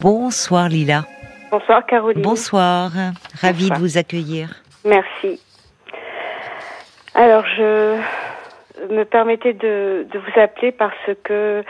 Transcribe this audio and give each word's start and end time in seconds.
Bonsoir 0.00 0.68
Lila. 0.68 1.04
Bonsoir 1.50 1.84
Caroline. 1.84 2.22
Bonsoir. 2.22 2.90
Ravie 3.40 3.68
Bonsoir. 3.68 3.78
de 3.78 3.82
vous 3.84 3.98
accueillir. 3.98 4.62
Merci. 4.84 5.40
Alors, 7.14 7.44
je 7.56 7.98
me 8.90 9.04
permettais 9.04 9.52
de, 9.52 10.06
de 10.10 10.18
vous 10.18 10.40
appeler 10.40 10.72
parce 10.72 10.94
que 11.24 11.62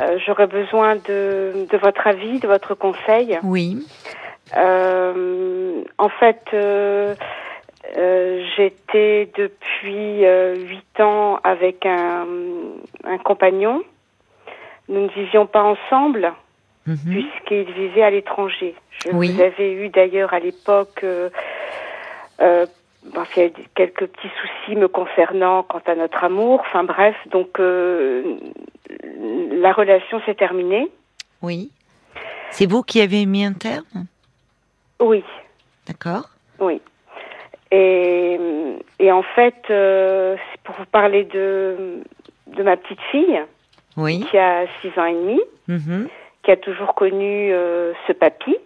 euh, 0.00 0.18
j'aurais 0.24 0.46
besoin 0.46 0.96
de, 0.96 1.66
de 1.70 1.76
votre 1.78 2.06
avis, 2.06 2.38
de 2.38 2.46
votre 2.46 2.74
conseil. 2.74 3.38
Oui. 3.42 3.84
Euh, 4.56 5.82
en 5.98 6.08
fait, 6.08 6.40
euh, 6.54 7.14
j'étais 8.56 9.30
depuis 9.36 10.24
huit 10.68 11.00
ans 11.00 11.38
avec 11.44 11.84
un, 11.84 12.26
un 13.04 13.18
compagnon. 13.18 13.82
Nous 14.88 15.02
ne 15.02 15.08
vivions 15.08 15.44
pas 15.46 15.62
ensemble 15.62 16.32
Mhm. 16.88 16.96
puisqu'il 17.12 17.70
vivait 17.72 18.02
à 18.02 18.10
l'étranger. 18.10 18.74
Je 18.90 19.10
Oui. 19.10 19.32
vous 19.32 19.40
avais 19.42 19.72
eu 19.74 19.88
d'ailleurs 19.90 20.32
à 20.32 20.38
l'époque 20.40 21.00
euh, 21.04 21.28
euh, 22.40 22.66
eu 23.14 23.52
quelques 23.74 24.06
petits 24.06 24.30
soucis 24.40 24.74
me 24.76 24.88
concernant 24.88 25.62
quant 25.62 25.82
à 25.86 25.94
notre 25.94 26.24
amour. 26.24 26.60
Enfin 26.66 26.84
bref, 26.84 27.14
donc 27.30 27.60
euh, 27.60 28.36
la 29.52 29.72
relation 29.72 30.20
s'est 30.24 30.34
terminée. 30.34 30.88
Oui. 31.42 31.70
C'est 32.50 32.66
vous 32.66 32.82
qui 32.82 33.00
avez 33.02 33.26
mis 33.26 33.44
un 33.44 33.52
terme? 33.52 34.06
Oui, 35.00 35.22
D'accord. 35.86 36.30
oui. 36.58 36.80
Et, 37.70 38.38
et 38.98 39.12
en 39.12 39.22
fait, 39.22 39.62
euh, 39.70 40.36
c'est 40.50 40.60
pour 40.62 40.74
vous 40.76 40.86
parler 40.86 41.24
de, 41.24 42.00
de 42.46 42.62
ma 42.62 42.76
petite 42.78 43.00
fille 43.12 43.40
Oui. 43.98 44.26
qui 44.30 44.38
a 44.38 44.64
six 44.80 44.88
ans 44.98 45.04
et 45.04 45.12
demi, 45.12 45.40
Mhm. 45.68 46.08
Qui 46.48 46.52
a 46.52 46.56
toujours 46.56 46.94
connu 46.94 47.52
euh, 47.52 47.92
ce 48.06 48.12
papy. 48.14 48.56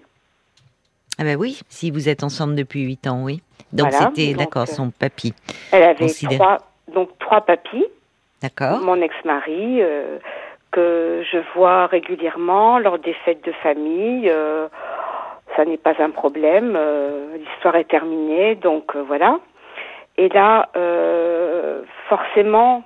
Ah 1.18 1.24
ben 1.24 1.36
oui, 1.36 1.62
si 1.68 1.90
vous 1.90 2.08
êtes 2.08 2.22
ensemble 2.22 2.54
depuis 2.54 2.82
8 2.82 3.08
ans, 3.08 3.24
oui. 3.24 3.42
Donc 3.72 3.90
Voilà, 3.90 4.12
c'était, 4.14 4.34
d'accord, 4.34 4.62
euh, 4.62 4.66
son 4.66 4.90
papy. 4.92 5.34
Elle 5.72 5.82
avait 5.82 5.96
Considéré. 5.96 6.36
trois, 6.38 6.58
donc 6.94 7.08
trois 7.18 7.40
papis. 7.40 7.84
D'accord. 8.40 8.78
mon 8.82 9.02
ex-mari 9.02 9.82
euh, 9.82 10.18
que 10.70 11.24
je 11.32 11.38
vois 11.56 11.86
régulièrement 11.88 12.78
lors 12.78 13.00
des 13.00 13.14
fêtes 13.24 13.44
de 13.44 13.52
famille. 13.64 14.30
euh, 14.30 14.68
ça 15.56 15.64
n'est 15.64 15.76
pas 15.76 15.94
un 15.98 16.10
problème. 16.10 16.74
euh, 16.76 17.36
L'histoire 17.36 17.74
est 17.74 17.90
terminée, 17.90 18.54
donc 18.54 18.94
voilà. 18.94 19.40
Et 20.18 20.28
là, 20.28 20.68
forcément, 22.08 22.84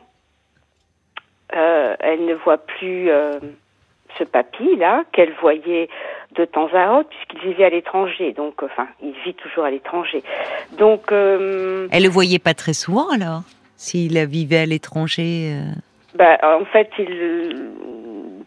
elle 1.50 2.25
ne 2.25 2.34
voit 2.34 2.58
plus 2.58 3.10
ce 4.19 4.25
papy 4.25 4.77
là 4.77 5.05
qu'elle 5.12 5.33
voyait 5.41 5.89
de 6.34 6.45
temps 6.45 6.69
à 6.75 6.98
autre 6.98 7.09
puisqu'il 7.09 7.48
vivait 7.48 7.64
à 7.64 7.70
l'étranger. 7.70 8.33
Donc, 8.33 8.62
enfin, 8.62 8.86
il 9.03 9.14
vit 9.25 9.34
toujours 9.34 9.64
à 9.64 9.70
l'étranger. 9.70 10.22
Donc, 10.78 11.12
euh, 11.12 11.89
Elle 11.92 12.03
le 12.03 12.09
voyait 12.09 12.39
pas 12.39 12.55
très 12.55 12.75
souvent 12.75 13.09
alors 13.11 13.42
S'il 13.77 14.19
vivait 14.27 14.59
à 14.59 14.67
l'étranger 14.67 15.53
euh, 15.55 15.72
Bah, 16.14 16.39
en 16.42 16.64
fait, 16.67 16.91
il 16.98 17.70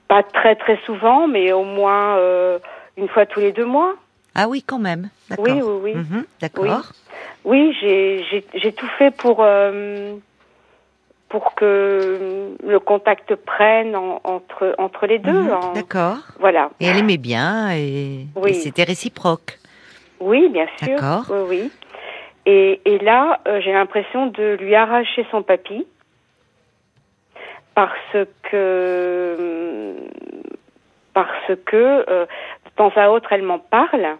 pas 0.09 0.23
très 0.23 0.56
très 0.56 0.78
souvent, 0.86 1.28
mais 1.28 1.53
au 1.53 1.64
moins 1.64 2.17
euh, 2.17 2.59
une 2.97 3.08
fois 3.08 3.25
tous 3.25 3.40
les 3.40 3.53
deux 3.53 3.66
mois. 3.66 3.95
Ah 4.36 4.50
oui, 4.50 4.64
quand 4.66 4.80
même. 4.80 5.09
D'accord. 5.30 5.45
Oui, 5.45 5.62
oui, 5.62 5.80
oui. 5.84 5.95
Mhm, 5.95 6.25
D'accord. 6.42 6.92
Oui, 7.45 7.75
j'ai 7.80 8.44
j'ai 8.53 8.73
tout 8.73 8.90
fait 8.97 9.12
pour 9.12 9.38
euh, 9.42 10.16
pour 11.30 11.53
que 11.55 12.55
le 12.66 12.80
contact 12.80 13.35
prenne 13.35 13.95
en- 13.95 14.19
entre 14.23 14.73
entre 14.80 15.05
les 15.05 15.19
deux. 15.19 15.31
Mhm, 15.44 15.53
en- 15.53 15.73
D'accord. 15.73 16.17
Voilà. 16.39 16.72
Et 16.80 16.85
elle 16.88 16.97
aimait 16.97 17.17
bien 17.17 17.72
et, 17.72 18.25
Oui. 18.35 18.49
et 18.52 18.53
c'était 18.55 18.83
réciproque. 18.83 19.59
Oui, 20.19 20.50
bien 20.50 20.66
sûr. 20.77 20.88
D'accord. 21.00 21.25
Oui, 21.30 21.45
oui. 21.50 21.72
Et, 22.45 22.81
et 22.85 22.97
là, 23.00 23.39
euh, 23.47 23.61
j'ai 23.61 23.72
l'impression 23.73 24.25
de 24.27 24.57
lui 24.59 24.73
arracher 24.75 25.25
son 25.30 25.44
papy 25.44 25.85
parce 27.75 28.18
que 28.51 29.95
parce 31.13 31.51
que 31.66 32.06
euh, 32.09 32.25
de 32.66 32.69
temps 32.75 32.91
à 32.95 33.09
autre, 33.09 33.31
elle 33.31 33.44
m'en 33.44 33.59
parle. 33.59 34.18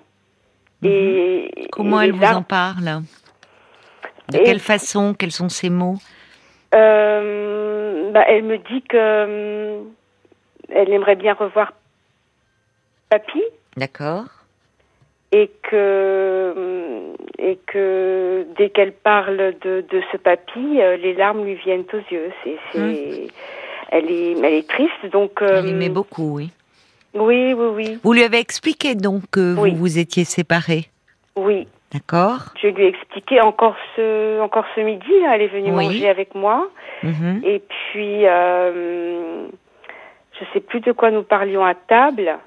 Et 0.84 1.52
Mhm. 1.58 1.68
Comment 1.72 2.02
et 2.02 2.06
elle 2.06 2.12
vous 2.14 2.24
en 2.24 2.42
parle? 2.44 3.02
De 4.30 4.38
quelle 4.38 4.60
façon? 4.60 5.14
Quels 5.18 5.32
sont 5.32 5.50
ses 5.50 5.70
mots? 5.70 5.98
Euh, 6.76 8.12
bah, 8.12 8.24
elle 8.28 8.44
me 8.44 8.58
dit 8.58 8.82
que 8.84 8.98
euh, 8.98 9.82
elle 10.70 10.92
aimerait 10.92 11.16
bien 11.16 11.34
revoir 11.34 11.74
papy 13.10 13.42
D'accord. 13.78 14.26
et 15.32 15.50
que 15.64 15.76
euh, 15.76 17.14
et 17.38 17.58
que 17.68 18.46
dès 18.58 18.70
qu'elle 18.70 18.92
parle 18.92 19.56
de, 19.62 19.84
de 19.90 20.02
ce 20.12 20.18
papy, 20.18 20.80
les 21.02 21.14
larmes 21.14 21.44
lui 21.46 21.56
viennent 21.56 21.86
aux 21.94 22.14
yeux. 22.14 22.32
C'est, 22.44 22.58
c'est, 22.72 23.28
elle 23.92 24.12
est, 24.12 24.32
elle 24.34 24.54
est 24.54 24.68
triste, 24.70 25.06
donc. 25.12 25.42
euh, 25.42 25.60
Elle 25.64 25.70
aimait 25.70 25.90
beaucoup, 25.90 26.36
oui. 26.36 26.52
Oui, 27.16 27.54
oui, 27.54 27.68
oui, 27.74 28.00
Vous 28.04 28.14
lui 28.14 28.24
avez 28.24 28.38
expliqué 28.38 28.94
donc 28.94 29.24
que 29.32 29.56
Oui. 29.58 29.72
vous 29.72 29.78
vous 29.78 29.98
étiez 29.98 30.26
séparés, 30.26 30.86
oui. 31.36 31.68
D'accord 31.94 32.54
Je 32.62 32.68
lui 32.68 32.84
ai 32.84 32.88
expliqué 32.88 33.42
encore 33.42 33.76
ce, 33.96 34.40
encore 34.42 34.66
ce 34.76 34.82
midi. 34.82 35.12
là, 35.24 35.36
elle 35.36 35.42
est 35.44 35.48
venue 35.48 35.72
Oui. 35.72 35.86
manger 35.86 36.10
avec 36.10 36.36
moi, 36.36 36.68
Mhm. 37.04 37.42
et 37.46 37.60
puis 37.60 38.26
euh, 38.26 39.48
je 40.40 40.46
sais 40.54 40.60
plus 40.60 40.80
de 40.82 40.92
quoi 40.92 41.12
nous 41.12 41.24
parlions 41.24 41.64
à 41.66 41.74
table. 41.76 42.38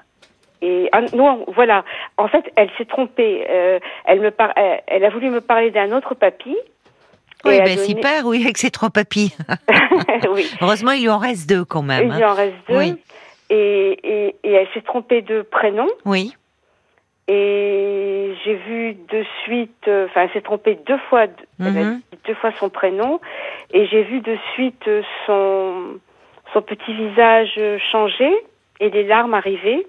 Et 0.65 0.89
ah, 0.93 1.01
non, 1.15 1.45
voilà. 1.49 1.85
En 2.17 2.29
fait, 2.29 2.45
elle 2.55 2.71
s'est 2.79 2.85
trompée. 2.85 3.45
Euh, 3.51 3.81
elle 4.05 4.21
me 4.21 4.31
par... 4.31 4.53
elle, 4.57 4.81
elle 4.87 5.05
a 5.05 5.11
voulu 5.11 5.29
me 5.31 5.41
parler 5.41 5.71
d'un 5.73 5.91
autre 5.91 6.15
papy. 6.15 6.57
Oui, 7.45 7.59
ben 7.59 7.65
donné- 7.75 7.77
super, 7.89 8.25
oui, 8.27 8.43
avec 8.45 8.57
ses 8.59 8.71
trois 8.71 8.91
papis. 8.91 9.37
oui. 10.33 10.49
Heureusement, 10.61 10.93
il 10.93 11.03
lui 11.03 11.09
en 11.09 11.19
reste 11.19 11.49
deux 11.49 11.65
quand 11.65 11.83
même. 11.83 12.05
Il 12.07 12.13
hein. 12.13 12.17
lui 12.19 12.25
en 12.25 12.35
reste 12.35 12.55
deux. 12.69 12.77
Oui. 12.77 12.95
Et, 13.51 13.99
et, 14.05 14.37
et 14.45 14.53
elle 14.53 14.69
s'est 14.73 14.83
trompée 14.83 15.21
de 15.23 15.43
prénom. 15.43 15.89
Oui, 16.05 16.33
Et 17.29 18.35
j'ai 18.45 18.55
vu 18.55 18.95
de 18.95 19.25
suite, 19.45 19.89
euh, 19.89 20.07
enfin, 20.07 20.23
elle 20.23 20.31
s'est 20.33 20.41
trompée 20.41 20.79
deux 20.87 20.99
fois, 21.09 21.25
elle 21.61 21.67
a 21.67 21.71
Mhm. 21.71 22.01
dit 22.13 22.19
deux 22.27 22.35
fois 22.35 22.51
son 22.59 22.69
prénom. 22.69 23.21
Et 23.73 23.87
j'ai 23.87 24.03
vu 24.03 24.21
de 24.21 24.37
suite 24.55 24.89
son, 25.27 25.99
son 26.53 26.63
petit 26.63 26.93
visage 26.93 27.61
changer 27.91 28.33
et 28.81 28.91
les 28.91 29.05
larmes 29.05 29.35
arriver. 29.35 29.87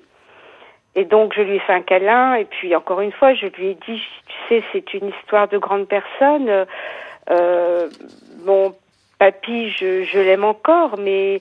Et 0.95 1.05
donc, 1.05 1.33
je 1.35 1.41
lui 1.41 1.55
ai 1.55 1.59
fait 1.59 1.73
un 1.73 1.81
câlin. 1.81 2.35
Et 2.35 2.45
puis, 2.45 2.75
encore 2.75 3.01
une 3.01 3.11
fois, 3.11 3.33
je 3.33 3.47
lui 3.47 3.69
ai 3.69 3.77
dit, 3.87 3.99
tu 4.27 4.35
sais, 4.47 4.63
c'est 4.71 4.93
une 4.93 5.09
histoire 5.09 5.47
de 5.47 5.57
grande 5.57 5.87
personne. 5.87 6.47
Euh, 6.49 6.65
euh, 7.31 7.89
mon 8.45 8.75
papy, 9.17 9.69
je, 9.71 10.03
je 10.03 10.19
l'aime 10.19 10.43
encore, 10.43 10.97
mais 10.99 11.39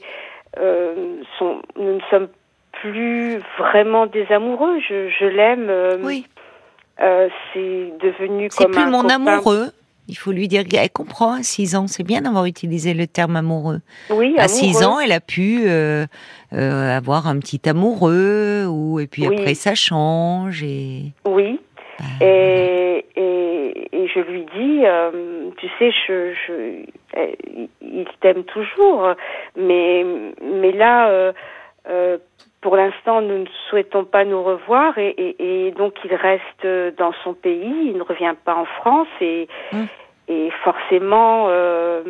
euh, 0.59 1.17
son, 1.39 1.61
nous 1.77 1.97
ne 1.97 2.01
sommes 2.11 2.29
plus 2.81 3.41
vraiment 3.59 4.07
des 4.07 4.27
amoureux. 4.31 4.79
Je, 4.89 5.09
je 5.11 5.25
l'aime. 5.27 5.69
euh, 5.69 5.97
oui. 6.03 6.27
euh, 7.01 7.29
c'est 7.53 7.93
devenu 8.01 8.49
C'est 8.51 8.65
comme 8.65 8.73
plus 8.73 8.83
un 8.83 8.91
mon 8.91 9.03
copain. 9.03 9.15
amoureux. 9.17 9.67
Il 10.09 10.17
faut 10.17 10.33
lui 10.33 10.49
dire 10.49 10.65
qu'elle 10.65 10.91
comprend, 10.91 11.35
à 11.35 11.43
6 11.45 11.77
ans, 11.77 11.87
c'est 11.87 12.03
bien 12.03 12.23
d'avoir 12.23 12.45
utilisé 12.47 12.93
le 12.93 13.07
terme 13.07 13.37
amoureux. 13.37 13.79
Oui, 14.11 14.35
À 14.37 14.49
6 14.49 14.79
amoureux. 14.83 14.95
ans, 14.97 15.01
elle 15.01 15.13
a 15.13 15.21
pu 15.21 15.63
euh, 15.69 16.07
avoir 16.53 17.29
un 17.29 17.39
petit 17.39 17.61
amoureux, 17.69 18.67
ou, 18.69 18.99
et 18.99 19.07
puis 19.07 19.29
Oui. 19.29 19.37
après 19.37 19.55
ça 19.55 19.77
change. 19.77 20.65
Et, 20.65 21.13
Oui. 21.25 21.61
bah, 22.01 22.27
Et, 22.27 23.07
et, 23.15 23.89
et 23.97 24.09
je 24.09 24.19
lui 24.21 24.45
dis, 24.57 24.83
tu 25.59 25.69
sais, 25.79 25.93
je, 26.07 26.35
je, 26.35 26.85
il 27.81 28.07
t'aime 28.21 28.43
toujours, 28.45 29.15
mais, 29.57 30.05
mais 30.43 30.73
là, 30.73 31.09
euh, 31.89 32.19
pour 32.63 32.77
l'instant, 32.77 33.21
nous 33.21 33.39
ne 33.41 33.47
souhaitons 33.69 34.05
pas 34.05 34.25
nous 34.25 34.43
revoir 34.43 34.97
et, 34.97 35.09
et, 35.19 35.67
et 35.67 35.71
donc 35.73 35.95
il 36.05 36.15
reste 36.15 36.67
dans 36.97 37.13
son 37.23 37.35
pays, 37.35 37.75
il 37.91 37.97
ne 37.99 38.03
revient 38.03 38.35
pas 38.45 38.55
en 38.55 38.65
France 38.65 39.09
et, 39.21 39.49
Hum. 39.73 39.87
et 40.29 40.51
forcément, 40.65 41.47
euh, 41.51 42.03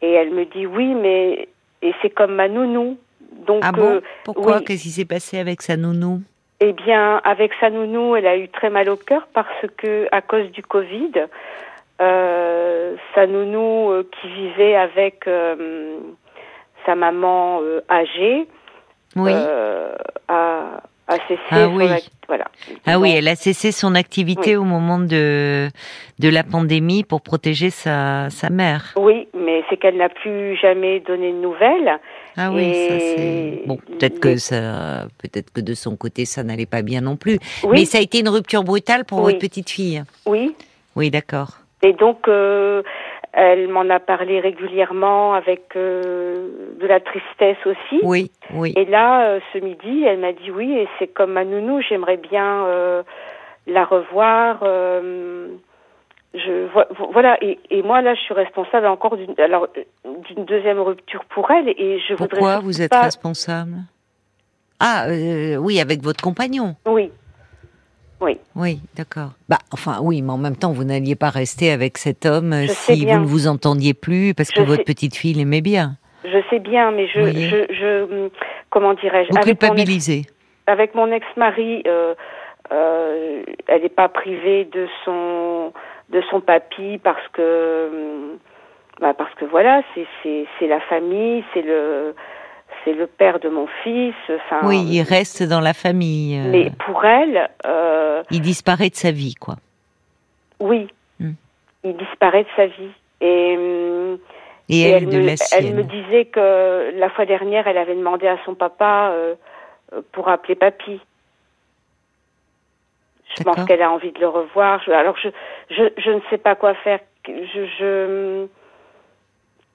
et 0.00 0.12
elle 0.12 0.30
me 0.30 0.44
dit 0.46 0.66
oui, 0.66 0.94
mais 0.94 1.48
et 1.82 1.92
c'est 2.00 2.10
comme 2.10 2.34
ma 2.36 2.48
nounou. 2.48 2.96
Donc, 3.46 3.62
ah 3.64 3.72
bon? 3.72 3.82
euh, 3.96 4.00
Pourquoi? 4.24 4.58
oui. 4.58 4.64
Qu'est-ce 4.64 4.84
qui 4.84 4.90
s'est 4.90 5.04
passé 5.04 5.38
avec 5.38 5.60
sa 5.62 5.76
nounou? 5.76 6.20
Eh 6.60 6.72
bien, 6.72 7.20
avec 7.24 7.52
sa 7.60 7.68
nounou, 7.68 8.16
elle 8.16 8.26
a 8.26 8.36
eu 8.38 8.48
très 8.48 8.70
mal 8.70 8.88
au 8.88 8.96
cœur 8.96 9.26
parce 9.34 9.66
que, 9.76 10.06
à 10.10 10.22
cause 10.22 10.50
du 10.52 10.62
Covid, 10.62 11.12
euh, 12.00 12.94
sa 13.14 13.26
nounou 13.26 13.90
euh, 13.90 14.08
qui 14.20 14.28
vivait 14.28 14.74
avec 14.76 15.26
euh, 15.26 15.98
sa 16.86 16.94
maman 16.94 17.60
euh, 17.62 17.80
âgée 17.90 18.46
Oui. 19.16 19.32
euh, 19.34 19.94
a, 20.28 20.80
a 21.08 21.14
cessé 21.28 21.40
Ah 21.50 21.68
oui. 21.68 21.88
act- 21.88 22.10
voilà. 22.28 22.44
Ah 22.86 22.98
oui, 22.98 23.12
elle 23.16 23.28
a 23.28 23.36
cessé 23.36 23.70
son 23.72 23.94
activité 23.94 24.50
Oui. 24.50 24.56
au 24.56 24.64
moment 24.64 24.98
de, 24.98 25.68
de 26.18 26.28
la 26.28 26.42
pandémie 26.42 27.04
pour 27.04 27.20
protéger 27.22 27.70
sa, 27.70 28.28
sa 28.30 28.50
mère. 28.50 28.92
Oui, 28.96 29.28
mais 29.36 29.62
c'est 29.70 29.76
qu'elle 29.76 29.96
n'a 29.96 30.08
plus 30.08 30.56
jamais 30.56 31.00
donné 31.00 31.32
de 31.32 31.36
nouvelles. 31.38 31.98
Ah 32.36 32.50
oui, 32.52 32.72
ça 32.88 32.98
c'est 32.98 33.62
bon. 33.66 33.76
Peut-être 33.76 34.20
que 34.20 34.36
ça, 34.36 35.06
peut-être 35.22 35.50
que 35.52 35.60
de 35.60 35.74
son 35.74 35.96
côté 35.96 36.24
ça 36.26 36.42
n'allait 36.42 36.66
pas 36.66 36.82
bien 36.82 37.00
non 37.00 37.16
plus. 37.16 37.38
Mais 37.70 37.84
ça 37.86 37.98
a 37.98 38.00
été 38.02 38.18
une 38.20 38.28
rupture 38.28 38.62
brutale 38.64 39.04
pour 39.04 39.20
votre 39.20 39.38
petite 39.38 39.70
fille. 39.70 40.02
Oui. 40.26 40.54
Oui, 40.96 41.10
d'accord. 41.10 41.58
Et 41.82 41.92
donc, 41.92 42.26
euh, 42.26 42.82
elle 43.36 43.68
m'en 43.68 43.88
a 43.90 44.00
parlé 44.00 44.40
régulièrement 44.40 45.34
avec 45.34 45.76
euh, 45.76 46.48
de 46.80 46.86
la 46.86 47.00
tristesse 47.00 47.58
aussi. 47.66 48.00
Oui, 48.02 48.30
oui. 48.54 48.72
Et 48.76 48.86
là, 48.86 49.26
euh, 49.26 49.40
ce 49.52 49.58
midi, 49.58 50.04
elle 50.04 50.20
m'a 50.20 50.32
dit 50.32 50.50
oui, 50.50 50.72
et 50.72 50.88
c'est 50.98 51.08
comme 51.08 51.32
ma 51.32 51.44
nounou, 51.44 51.82
j'aimerais 51.86 52.16
bien 52.16 52.64
la 53.66 53.84
revoir. 53.84 54.60
je 54.62 55.50
voilà, 57.12 57.36
et, 57.42 57.58
et, 57.70 57.82
moi 57.82 58.00
là, 58.00 58.14
je 58.14 58.20
suis 58.20 58.34
responsable 58.34 58.86
encore 58.86 59.18
d'une 59.18 59.34
alors 59.38 59.68
d'une 60.04 60.46
deuxième 60.46 60.80
rupture 60.80 61.24
pour 61.26 61.50
elle, 61.50 61.68
et 61.68 62.00
je 62.00 62.14
Pourquoi 62.14 62.16
voudrais. 62.16 62.38
Pourquoi 62.38 62.58
vous 62.60 62.80
êtes 62.80 62.94
responsable? 62.94 63.76
Ah, 64.80 65.08
oui, 65.60 65.78
avec 65.78 66.02
votre 66.02 66.22
compagnon. 66.22 66.74
Oui. 66.86 67.05
Oui. 68.56 68.80
D'accord. 68.96 69.32
Bah, 69.48 69.58
enfin, 69.72 69.98
oui, 70.02 70.22
mais 70.22 70.32
en 70.32 70.38
même 70.38 70.56
temps, 70.56 70.72
vous 70.72 70.84
n'alliez 70.84 71.14
pas 71.14 71.28
rester 71.28 71.70
avec 71.70 71.98
cet 71.98 72.24
homme 72.24 72.54
si 72.68 73.04
vous 73.04 73.20
ne 73.20 73.26
vous 73.26 73.46
entendiez 73.48 73.92
plus 73.94 74.34
parce 74.34 74.50
que 74.50 74.62
votre 74.62 74.84
petite 74.84 75.14
fille 75.14 75.34
l'aimait 75.34 75.60
bien. 75.60 75.96
Je 76.24 76.42
sais 76.50 76.58
bien, 76.58 76.90
mais 76.90 77.06
je, 77.06 77.20
je, 77.20 77.72
je, 77.72 78.02
hum, 78.02 78.30
comment 78.70 78.94
dirais-je 78.94 79.30
Vous 79.30 79.40
culpabilisez. 79.40 80.22
Avec 80.66 80.94
mon 80.94 81.12
ex-mari, 81.12 81.82
euh, 81.86 82.14
euh, 82.72 83.42
elle 83.68 83.82
n'est 83.82 83.88
pas 83.88 84.08
privée 84.08 84.64
de 84.64 84.88
son 85.04 85.72
de 86.08 86.22
son 86.30 86.40
papy 86.40 86.98
parce 87.02 87.26
que 87.32 87.88
hum, 87.92 88.38
bah 89.00 89.14
parce 89.14 89.32
que 89.34 89.44
voilà, 89.44 89.82
c'est 89.94 90.46
c'est 90.58 90.66
la 90.66 90.80
famille, 90.80 91.44
c'est 91.52 91.62
le 91.62 92.14
c'est 92.86 92.92
le 92.92 93.06
père 93.06 93.40
de 93.40 93.48
mon 93.48 93.66
fils. 93.82 94.14
Enfin, 94.30 94.60
oui, 94.62 94.80
il 94.88 95.02
reste 95.02 95.42
dans 95.42 95.60
la 95.60 95.74
famille. 95.74 96.38
Euh. 96.38 96.50
Mais 96.50 96.70
pour 96.86 97.04
elle, 97.04 97.50
euh, 97.66 98.22
il 98.30 98.40
disparaît 98.40 98.90
de 98.90 98.94
sa 98.94 99.10
vie, 99.10 99.34
quoi. 99.34 99.56
Oui, 100.60 100.88
hmm. 101.20 101.32
il 101.84 101.96
disparaît 101.96 102.44
de 102.44 102.48
sa 102.54 102.66
vie. 102.66 102.92
Et, 103.20 103.56
hum, 103.56 104.18
et, 104.68 104.82
elle, 104.82 105.08
de 105.08 105.18
me, 105.18 105.26
la 105.26 105.34
elle 105.52 105.74
me 105.74 105.82
disait 105.82 106.26
que 106.26 106.98
la 106.98 107.10
fois 107.10 107.26
dernière, 107.26 107.66
elle 107.66 107.78
avait 107.78 107.96
demandé 107.96 108.28
à 108.28 108.38
son 108.44 108.54
papa 108.54 109.10
euh, 109.12 109.34
pour 110.12 110.28
appeler 110.28 110.54
papy. 110.54 111.00
Je 113.36 113.42
pense 113.42 113.64
qu'elle 113.64 113.82
a 113.82 113.90
envie 113.90 114.12
de 114.12 114.20
le 114.20 114.28
revoir. 114.28 114.80
alors, 114.88 115.16
je, 115.22 115.28
je, 115.70 115.82
je, 115.98 116.10
ne 116.10 116.20
sais 116.30 116.38
pas 116.38 116.54
quoi 116.54 116.74
faire. 116.74 117.00
Je, 117.26 117.66
je, 117.78 118.46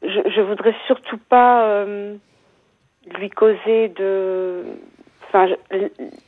je, 0.01 0.29
je 0.29 0.41
voudrais 0.41 0.73
surtout 0.87 1.19
pas 1.29 1.85
lui 3.17 3.29
causer 3.29 3.89
de. 3.89 4.63
Enfin, 5.27 5.47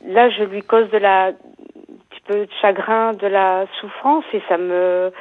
là, 0.06 0.30
je 0.30 0.44
lui 0.44 0.62
cause 0.62 0.90
de 0.90 0.98
la. 0.98 1.28
Un 1.28 1.32
petit 2.10 2.20
peu 2.26 2.46
de 2.46 2.50
chagrin, 2.62 3.12
de 3.12 3.26
la 3.26 3.66
souffrance, 3.80 4.24
et 4.32 4.42
ça 4.48 4.56
me. 4.56 5.12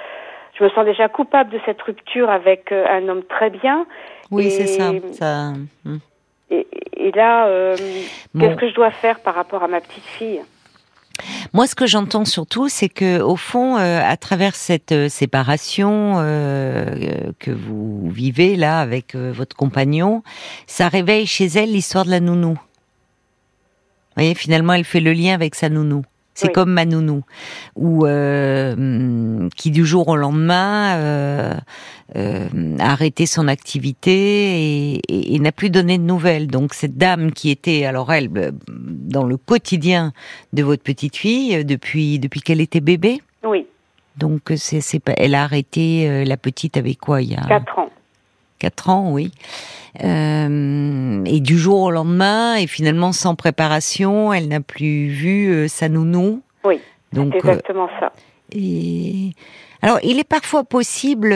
Je 0.58 0.64
me 0.64 0.70
sens 0.70 0.86
déjà 0.86 1.10
coupable 1.10 1.50
de 1.50 1.60
cette 1.66 1.82
rupture 1.82 2.30
avec 2.30 2.72
euh, 2.72 2.86
un 2.88 3.08
homme 3.10 3.24
très 3.24 3.50
bien. 3.50 3.86
Oui, 4.30 4.52
c'est 4.52 4.68
ça. 4.68 4.92
ça... 5.12 5.54
Hmm. 5.84 5.98
Et, 6.52 6.68
et, 6.96 7.12
là, 7.12 7.48
euh, 7.48 7.76
qu'est-ce 8.40 8.56
que 8.56 8.70
je 8.70 8.76
dois 8.76 8.92
faire 8.92 9.20
par 9.22 9.34
rapport 9.34 9.64
à 9.64 9.68
ma 9.68 9.82
petite 9.82 10.04
fille? 10.04 10.42
Moi, 11.54 11.68
ce 11.68 11.76
que 11.76 11.86
j'entends 11.86 12.26
surtout, 12.26 12.68
c'est 12.68 12.90
que 12.90 13.22
au 13.22 13.36
fond, 13.36 13.78
euh, 13.78 14.02
à 14.04 14.18
travers 14.18 14.56
cette 14.56 14.92
euh, 14.92 15.08
séparation 15.08 16.16
euh, 16.18 17.32
que 17.38 17.52
vous 17.52 18.10
vivez 18.10 18.56
là 18.56 18.80
avec 18.80 19.16
votre 19.16 19.56
compagnon, 19.56 20.24
ça 20.66 20.88
réveille 20.88 21.28
chez 21.28 21.46
elle 21.46 21.72
l'histoire 21.72 22.06
de 22.06 22.10
la 22.10 22.20
nounou. 22.20 22.54
Vous 22.54 24.22
voyez, 24.22 24.34
finalement, 24.34 24.74
elle 24.74 24.84
fait 24.84 25.00
le 25.00 25.14
lien 25.14 25.36
avec 25.36 25.54
sa 25.54 25.70
nounou. 25.70 26.04
C'est 26.34 26.52
comme 26.52 26.72
ma 26.72 26.86
nounou, 26.86 27.24
ou 27.76 28.06
euh, 28.06 29.48
qui 29.56 29.70
du 29.70 29.86
jour 29.86 30.08
au 30.08 30.16
lendemain 30.16 30.98
euh, 30.98 31.54
euh, 32.16 32.48
a 32.80 32.92
arrêté 32.92 33.26
son 33.28 33.48
activité 33.48 34.96
et, 34.98 35.36
et, 35.36 35.40
n'a 35.40 35.52
plus 35.52 35.70
donné 35.70 35.98
de 35.98 36.04
nouvelles. 36.04 36.48
Donc 36.48 36.74
cette 36.74 36.98
dame 36.98 37.32
qui 37.32 37.52
était, 37.52 37.86
alors 37.86 38.12
elle, 38.12 38.30
dans 38.68 39.26
le 39.26 39.38
quotidien 39.38 40.12
de 40.54 40.64
votre 40.64 40.82
petite 40.82 41.16
fille 41.16 41.64
depuis 41.66 42.18
depuis 42.18 42.42
qu'elle 42.42 42.62
était 42.62 42.82
bébé. 42.82 43.22
Oui. 43.44 43.68
Donc 44.18 44.54
c'est 44.56 44.82
c'est 44.82 45.02
elle 45.18 45.36
a 45.36 45.44
arrêté 45.44 46.26
la 46.26 46.38
petite 46.38 46.78
avec 46.78 47.00
quoi 47.00 47.22
il 47.22 47.32
y 47.32 47.36
a 47.36 47.46
quatre 47.48 47.78
ans. 47.78 47.90
Quatre 48.58 48.90
ans, 48.90 49.12
oui. 49.12 49.32
Euh, 50.04 51.24
et 51.26 51.40
du 51.40 51.58
jour 51.58 51.82
au 51.82 51.92
lendemain, 51.92 52.56
et 52.56 52.68
finalement 52.68 53.12
sans 53.12 53.36
préparation, 53.36 54.34
elle 54.34 54.48
n'a 54.48 54.60
plus 54.60 55.08
vu 55.08 55.52
euh, 55.52 55.68
sa 55.68 55.90
nounou. 55.90 56.42
Oui, 56.64 56.80
donc 57.12 57.36
exactement 57.36 57.88
ça. 58.00 58.12
Et 58.52 59.32
alors, 59.82 60.00
il 60.04 60.18
est 60.20 60.28
parfois 60.28 60.64
possible, 60.64 61.36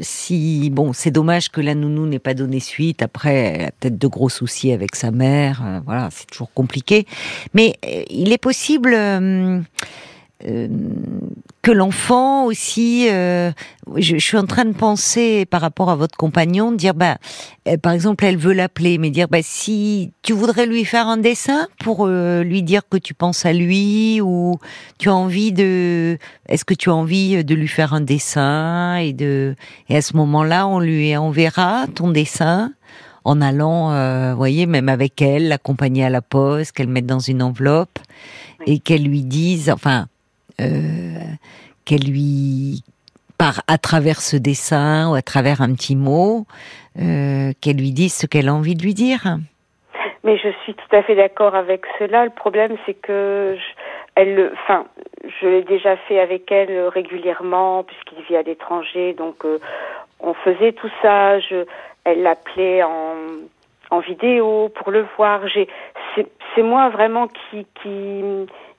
si 0.00 0.70
bon, 0.70 0.92
c'est 0.92 1.10
dommage 1.10 1.50
que 1.50 1.60
la 1.60 1.74
nounou 1.74 2.06
n'ait 2.06 2.18
pas 2.18 2.34
donné 2.34 2.58
suite. 2.58 3.02
Après, 3.02 3.34
elle 3.34 3.64
a 3.66 3.70
peut-être 3.70 3.98
de 3.98 4.06
gros 4.08 4.28
soucis 4.28 4.72
avec 4.72 4.96
sa 4.96 5.10
mère. 5.10 5.62
voilà, 5.84 6.08
c'est 6.10 6.26
toujours 6.26 6.52
compliqué. 6.52 7.06
Mais 7.54 7.76
il 8.10 8.32
est 8.32 8.38
possible 8.38 8.96
euh, 10.46 10.68
que 11.62 11.70
l'enfant 11.70 12.44
aussi. 12.44 13.06
Euh, 13.10 13.52
je, 13.96 14.16
suis 14.16 14.36
en 14.36 14.46
train 14.46 14.64
de 14.64 14.72
penser 14.72 15.46
par 15.46 15.60
rapport 15.60 15.90
à 15.90 15.96
votre 15.96 16.16
compagnon, 16.16 16.72
dire 16.72 16.94
bah, 16.94 17.18
euh, 17.68 17.76
par 17.76 17.92
exemple, 17.92 18.24
elle 18.24 18.36
veut 18.36 18.52
l'appeler, 18.52 18.98
mais 18.98 19.10
dire 19.10 19.28
bah 19.28 19.42
si 19.42 20.12
tu 20.22 20.32
voudrais 20.32 20.66
lui 20.66 20.84
faire 20.84 21.06
un 21.06 21.18
dessin 21.18 21.68
pour 21.78 22.06
lui 22.06 22.62
dire 22.62 22.82
que 22.88 22.96
tu 22.96 23.14
penses 23.14 23.46
à 23.46 23.52
lui 23.52 24.20
ou 24.20 24.58
tu 24.98 25.08
as 25.08 25.14
envie 25.14 25.52
de, 25.52 26.18
est-ce 26.48 26.64
que 26.64 26.74
tu 26.74 26.90
as 26.90 26.94
envie 26.94 27.44
de 27.44 27.54
lui 27.54 27.68
faire 27.68 27.94
un 27.94 28.00
dessin 28.00 28.96
et 28.96 29.12
de 29.12 29.54
et 29.88 29.96
à 29.96 30.02
ce 30.02 30.16
moment-là, 30.16 30.66
on 30.66 30.80
lui 30.80 31.16
enverra 31.16 31.86
ton 31.94 32.10
dessin 32.10 32.72
en 33.24 33.40
allant, 33.40 33.92
euh, 33.92 34.34
voyez, 34.34 34.66
même 34.66 34.88
avec 34.88 35.22
elle, 35.22 35.48
l'accompagner 35.48 36.04
à 36.04 36.10
la 36.10 36.22
poste, 36.22 36.72
qu'elle 36.72 36.88
mette 36.88 37.06
dans 37.06 37.20
une 37.20 37.42
enveloppe 37.42 37.98
et 38.66 38.78
qu'elle 38.78 39.04
lui 39.04 39.22
dise, 39.22 39.70
enfin, 39.70 40.06
euh, 40.62 41.18
qu'elle 41.84 42.04
lui 42.04 42.82
par 43.38 43.62
à 43.66 43.76
travers 43.76 44.20
ce 44.20 44.36
dessin 44.36 45.10
ou 45.10 45.14
à 45.14 45.22
travers 45.22 45.62
un 45.62 45.74
petit 45.74 45.96
mot, 45.96 46.46
euh, 47.00 47.50
qu'elle 47.60 47.76
lui 47.76 47.90
dise 47.90 48.14
ce 48.14 48.26
qu'elle 48.26 48.48
a 48.48 48.54
envie 48.54 48.76
de 48.76 48.82
lui 48.82 48.94
dire. 48.94 49.38
Mais 50.24 50.38
je 50.38 50.50
suis 50.62 50.74
tout 50.74 50.96
à 50.96 51.02
fait 51.02 51.16
d'accord 51.16 51.56
avec 51.56 51.82
cela. 51.98 52.24
Le 52.24 52.30
problème, 52.30 52.76
c'est 52.86 52.94
que 52.94 53.56
je, 53.58 53.82
elle, 54.14 54.52
je 55.40 55.46
l'ai 55.48 55.62
déjà 55.64 55.96
fait 55.96 56.20
avec 56.20 56.52
elle 56.52 56.86
régulièrement 56.88 57.82
puisqu'il 57.82 58.22
vit 58.28 58.36
à 58.36 58.42
l'étranger, 58.42 59.14
donc 59.14 59.44
euh, 59.44 59.58
on 60.20 60.34
faisait 60.34 60.72
tout 60.72 60.90
ça. 61.02 61.40
Je, 61.40 61.64
elle 62.04 62.22
l'appelait 62.22 62.84
en, 62.84 63.14
en 63.90 63.98
vidéo 63.98 64.68
pour 64.68 64.92
le 64.92 65.04
voir. 65.16 65.48
J'ai, 65.48 65.66
c'est 66.54 66.62
moi 66.62 66.90
vraiment 66.90 67.26
qui, 67.26 67.66
qui 67.82 68.22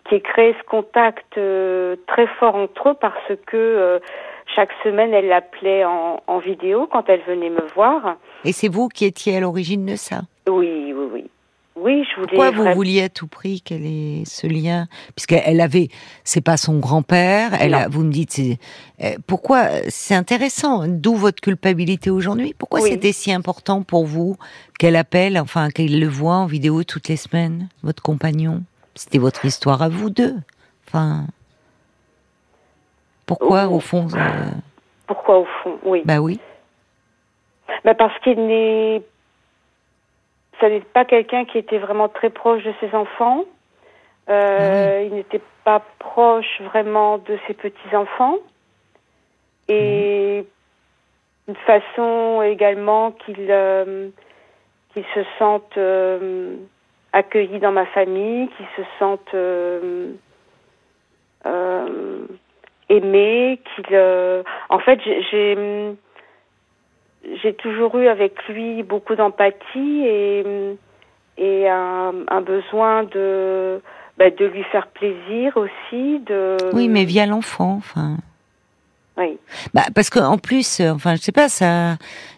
qui 0.10 0.22
créé 0.22 0.56
ce 0.60 0.70
contact 0.70 1.38
euh, 1.38 1.96
très 2.08 2.28
fort 2.40 2.56
entre 2.56 2.90
eux 2.90 2.94
parce 3.00 3.32
que 3.48 3.58
euh, 3.58 4.00
chaque 4.56 4.72
semaine 4.84 5.14
elle 5.14 5.28
l'appelait 5.28 5.86
en, 5.86 6.22
en, 6.28 6.40
vidéo 6.40 6.88
quand 6.92 7.08
elle 7.08 7.22
venait 7.22 7.50
me 7.50 7.66
voir. 7.74 8.18
Et 8.44 8.52
c'est 8.52 8.68
vous 8.68 8.90
qui 8.90 9.06
étiez 9.06 9.38
à 9.38 9.40
l'origine 9.40 9.86
de 9.86 9.96
ça? 9.96 10.22
Oui, 10.48 10.94
oui, 10.94 11.08
oui. 11.14 11.30
Oui, 11.76 12.04
je 12.04 12.22
voulais. 12.22 12.36
Pourquoi 12.36 12.52
vous 12.52 12.76
vouliez 12.76 13.02
à 13.02 13.10
tout 13.10 13.26
prix 13.26 13.62
qu'elle 13.62 13.86
ait 13.86 14.24
ce 14.26 14.46
lien? 14.46 14.88
Puisqu'elle 15.16 15.60
avait, 15.60 15.88
c'est 16.24 16.44
pas 16.44 16.56
son 16.56 16.78
grand-père. 16.78 17.52
Elle 17.60 17.74
a, 17.74 17.88
vous 17.88 18.04
me 18.04 18.12
dites, 18.12 18.40
euh, 19.02 19.16
pourquoi 19.26 19.70
C'est 19.90 20.14
intéressant. 20.14 20.84
D'où 20.88 21.16
votre 21.16 21.42
culpabilité 21.42 22.12
aujourd'hui? 22.12 22.54
Pourquoi 22.56 22.82
c'était 22.82 23.12
si 23.12 23.34
important 23.34 23.82
pour 23.82 24.06
vous 24.06 24.36
qu'elle 24.78 24.96
appelle, 24.96 25.40
enfin 25.40 25.70
qu'elle 25.70 26.00
le 26.00 26.08
voit 26.08 26.36
en 26.36 26.46
vidéo 26.46 26.84
toutes 26.84 27.08
les 27.08 27.18
semaines, 27.18 27.70
votre 27.82 28.04
compagnon? 28.04 28.62
C'était 28.96 29.18
votre 29.18 29.46
histoire 29.46 29.82
à 29.82 29.90
vous 29.90 30.10
deux. 30.10 30.36
Enfin, 30.88 31.26
pourquoi 33.26 33.68
au 33.68 33.80
fond 33.80 34.08
euh, 34.14 34.52
Pourquoi 35.08 35.40
au 35.40 35.46
fond 35.46 35.80
Oui. 35.84 36.04
Bah 36.06 36.20
oui. 36.20 36.40
Bah 37.84 37.94
parce 37.96 38.18
qu'il 38.20 38.46
n'est, 38.46 39.02
ça 40.60 40.70
n'est 40.70 40.82
pas 40.82 41.06
quelqu'un 41.06 41.46
qui 41.46 41.58
était 41.58 41.80
vraiment 41.80 42.10
très 42.10 42.30
proche 42.30 42.64
de 42.64 42.74
ses 42.80 42.94
enfants. 42.94 43.46
Euh, 44.30 45.00
ah 45.00 45.02
il 45.02 45.14
n'était 45.16 45.42
pas 45.64 45.82
proche 46.00 46.62
vraiment 46.62 47.18
de 47.18 47.38
ses 47.48 47.54
petits 47.54 47.96
enfants. 47.96 48.38
Et 49.68 50.46
une 51.48 51.56
façon 51.66 52.42
également 52.44 53.12
qu'il 53.12 53.48
euh, 53.50 54.10
qu'il 54.94 55.04
se 55.16 55.24
sente 55.40 55.78
accueillis 57.14 57.60
dans 57.60 57.72
ma 57.72 57.86
famille, 57.86 58.50
qui 58.58 58.64
se 58.76 58.82
sentent 59.00 59.34
euh, 59.34 60.12
euh, 61.46 62.26
aimés, 62.90 63.60
qu'ils. 63.76 63.86
Euh, 63.94 64.44
en 64.70 64.80
fait, 64.80 65.00
j'ai 65.32 65.96
j'ai 67.42 67.54
toujours 67.54 67.98
eu 67.98 68.08
avec 68.08 68.34
lui 68.50 68.84
beaucoup 68.84 69.16
d'empathie 69.16 70.04
et, 70.06 70.44
et 71.38 71.70
un, 71.70 72.14
un 72.28 72.42
besoin 72.42 73.04
de, 73.04 73.80
bah, 74.18 74.30
de 74.30 74.46
lui 74.46 74.64
faire 74.64 74.88
plaisir 74.88 75.56
aussi. 75.56 76.20
De... 76.20 76.58
Oui, 76.74 76.90
mais 76.90 77.06
via 77.06 77.26
l'enfant, 77.26 77.76
enfin. 77.78 78.18
Oui. 79.16 79.38
Bah, 79.74 79.84
parce 79.96 80.10
qu'en 80.10 80.38
plus, 80.38 80.80
euh, 80.80 80.92
enfin, 80.92 81.16
je 81.16 81.22
sais 81.22 81.32
pas, 81.32 81.48
ça. 81.48 81.94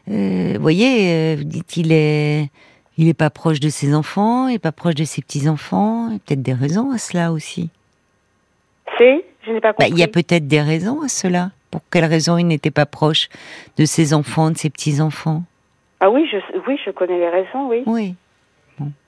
Euh, 0.10 0.54
vous 0.56 0.62
voyez, 0.62 1.36
euh, 1.36 1.44
dites, 1.44 1.78
il 1.78 1.92
est. 1.92 2.50
Il 2.98 3.08
est 3.10 3.14
pas 3.14 3.30
proche 3.30 3.60
de 3.60 3.70
ses 3.70 3.94
enfants, 3.94 4.48
il 4.48 4.56
est 4.56 4.60
pas 4.60 4.72
proche 4.72 4.96
de 4.96 5.04
ses 5.04 5.22
petits-enfants. 5.22 6.08
Il 6.10 6.14
y 6.14 6.16
a 6.16 6.20
peut-être 6.20 6.42
des 6.42 6.54
raisons 6.54 6.92
à 6.92 6.98
cela 6.98 7.32
aussi. 7.32 7.70
C'est 8.98 9.26
Je 9.46 9.52
n'ai 9.52 9.62
pas 9.62 9.74
compris. 9.74 9.90
Bah, 9.90 9.96
il 9.96 10.00
y 10.00 10.04
a 10.04 10.08
peut-être 10.08 10.48
des 10.48 10.62
raisons 10.62 11.02
à 11.02 11.08
cela. 11.08 11.52
Pour 11.72 11.82
quelles 11.92 12.06
raisons 12.06 12.38
il 12.38 12.48
n'était 12.48 12.72
pas 12.72 12.86
proche 12.86 13.28
de 13.78 13.86
ses 13.86 14.14
enfants, 14.14 14.52
de 14.52 14.58
ses 14.58 14.70
petits-enfants? 14.70 15.44
Ah 16.00 16.10
oui, 16.10 16.28
je, 16.32 16.38
oui, 16.68 16.80
je 16.86 16.92
connais 16.92 17.18
les 17.18 17.30
raisons, 17.30 17.68
oui. 17.68 17.84
Oui. 17.86 18.16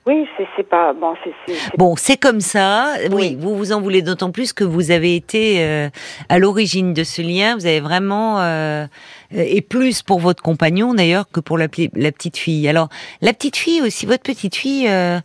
Oui, 0.05 0.25
c'est 0.37 0.47
c'est 0.55 0.63
pas 0.63 0.93
bon, 0.93 1.13
c'est 1.21 1.77
Bon, 1.77 1.97
c'est 1.97 2.15
comme 2.15 2.39
ça. 2.39 2.93
Oui, 3.09 3.15
Oui. 3.31 3.37
vous 3.37 3.57
vous 3.57 3.73
en 3.73 3.81
voulez 3.81 4.01
d'autant 4.01 4.31
plus 4.31 4.53
que 4.53 4.63
vous 4.63 4.91
avez 4.91 5.17
été 5.17 5.61
euh, 5.61 5.89
à 6.29 6.39
l'origine 6.39 6.93
de 6.93 7.03
ce 7.03 7.21
lien. 7.21 7.55
Vous 7.57 7.65
avez 7.65 7.81
vraiment 7.81 8.39
euh, 8.39 8.87
et 9.33 9.61
plus 9.61 10.03
pour 10.03 10.19
votre 10.19 10.41
compagnon 10.41 10.93
d'ailleurs 10.93 11.29
que 11.29 11.41
pour 11.41 11.57
la 11.57 11.67
petite 11.67 12.37
fille. 12.37 12.69
Alors 12.69 12.87
la 13.19 13.33
petite 13.33 13.57
fille 13.57 13.81
aussi, 13.81 14.05
votre 14.05 14.23
petite 14.23 14.55
fille, 14.55 14.87
euh, 14.87 15.19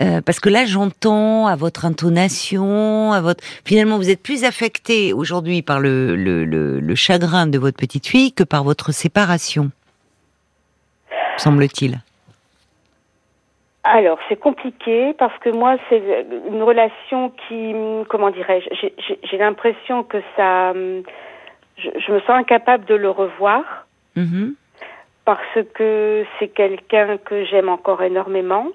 euh, 0.00 0.20
parce 0.20 0.38
que 0.40 0.50
là 0.50 0.66
j'entends 0.66 1.46
à 1.46 1.56
votre 1.56 1.86
intonation, 1.86 3.12
à 3.14 3.22
votre 3.22 3.42
finalement 3.64 3.96
vous 3.96 4.10
êtes 4.10 4.22
plus 4.22 4.44
affecté 4.44 5.14
aujourd'hui 5.14 5.62
par 5.62 5.80
le, 5.80 6.14
le, 6.14 6.44
le, 6.44 6.78
le 6.78 6.94
chagrin 6.94 7.46
de 7.46 7.58
votre 7.58 7.78
petite 7.78 8.06
fille 8.06 8.34
que 8.34 8.44
par 8.44 8.64
votre 8.64 8.92
séparation, 8.92 9.70
semble-t-il. 11.38 12.02
Alors, 13.88 14.18
c'est 14.28 14.36
compliqué 14.40 15.14
parce 15.16 15.36
que 15.38 15.48
moi, 15.50 15.76
c'est 15.88 16.02
une 16.48 16.62
relation 16.62 17.30
qui, 17.46 17.72
comment 18.08 18.30
dirais-je, 18.30 18.88
j'ai- 19.30 19.38
l'impression 19.38 20.02
que 20.02 20.18
ça, 20.36 20.72
je, 20.72 21.90
je 21.96 22.12
me 22.12 22.18
sens 22.20 22.30
incapable 22.30 22.84
de 22.86 22.96
le 22.96 23.10
revoir 23.10 23.86
Mhm. 24.16 24.54
parce 25.24 25.58
que 25.74 26.24
c'est 26.38 26.48
quelqu'un 26.48 27.16
que 27.18 27.44
j'aime 27.44 27.68
encore 27.68 28.02
énormément. 28.02 28.68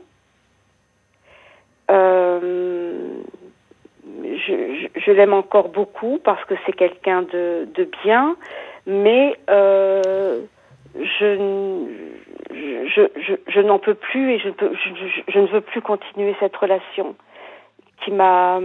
Euh, 1.89 3.21
je 4.23 4.87
je, 4.95 5.01
je 5.01 5.11
l'aime 5.11 5.33
encore 5.33 5.69
beaucoup 5.69 6.19
parce 6.23 6.43
que 6.45 6.53
c'est 6.65 6.73
quelqu'un 6.73 7.23
de, 7.23 7.67
de 7.75 7.89
bien, 8.03 8.35
mais 8.87 9.35
euh, 9.49 10.39
je, 10.95 11.88
je, 12.51 13.07
je, 13.21 13.33
je 13.48 13.60
n'en 13.62 13.79
peux 13.79 13.93
plus 13.93 14.31
et 14.31 14.39
je, 14.39 14.48
ne 14.50 14.53
peux, 14.53 14.71
je, 15.27 15.39
ne 15.39 15.48
veux 15.48 15.62
plus 15.62 15.81
continuer 15.81 16.36
cette 16.39 16.55
relation 16.55 17.15
qui 18.03 18.12
m'a 18.12 18.60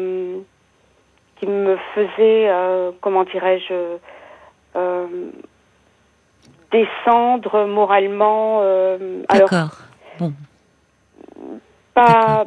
qui 1.36 1.46
me 1.46 1.76
faisait 1.94 2.48
euh, 2.48 2.92
comment 3.00 3.24
dirais-je 3.24 3.98
euh, 4.76 5.06
descendre 6.72 7.66
moralement 7.66 8.60
euh, 8.62 9.22
D'accord. 9.28 9.70
Bon. 10.18 10.32
pas 11.94 12.44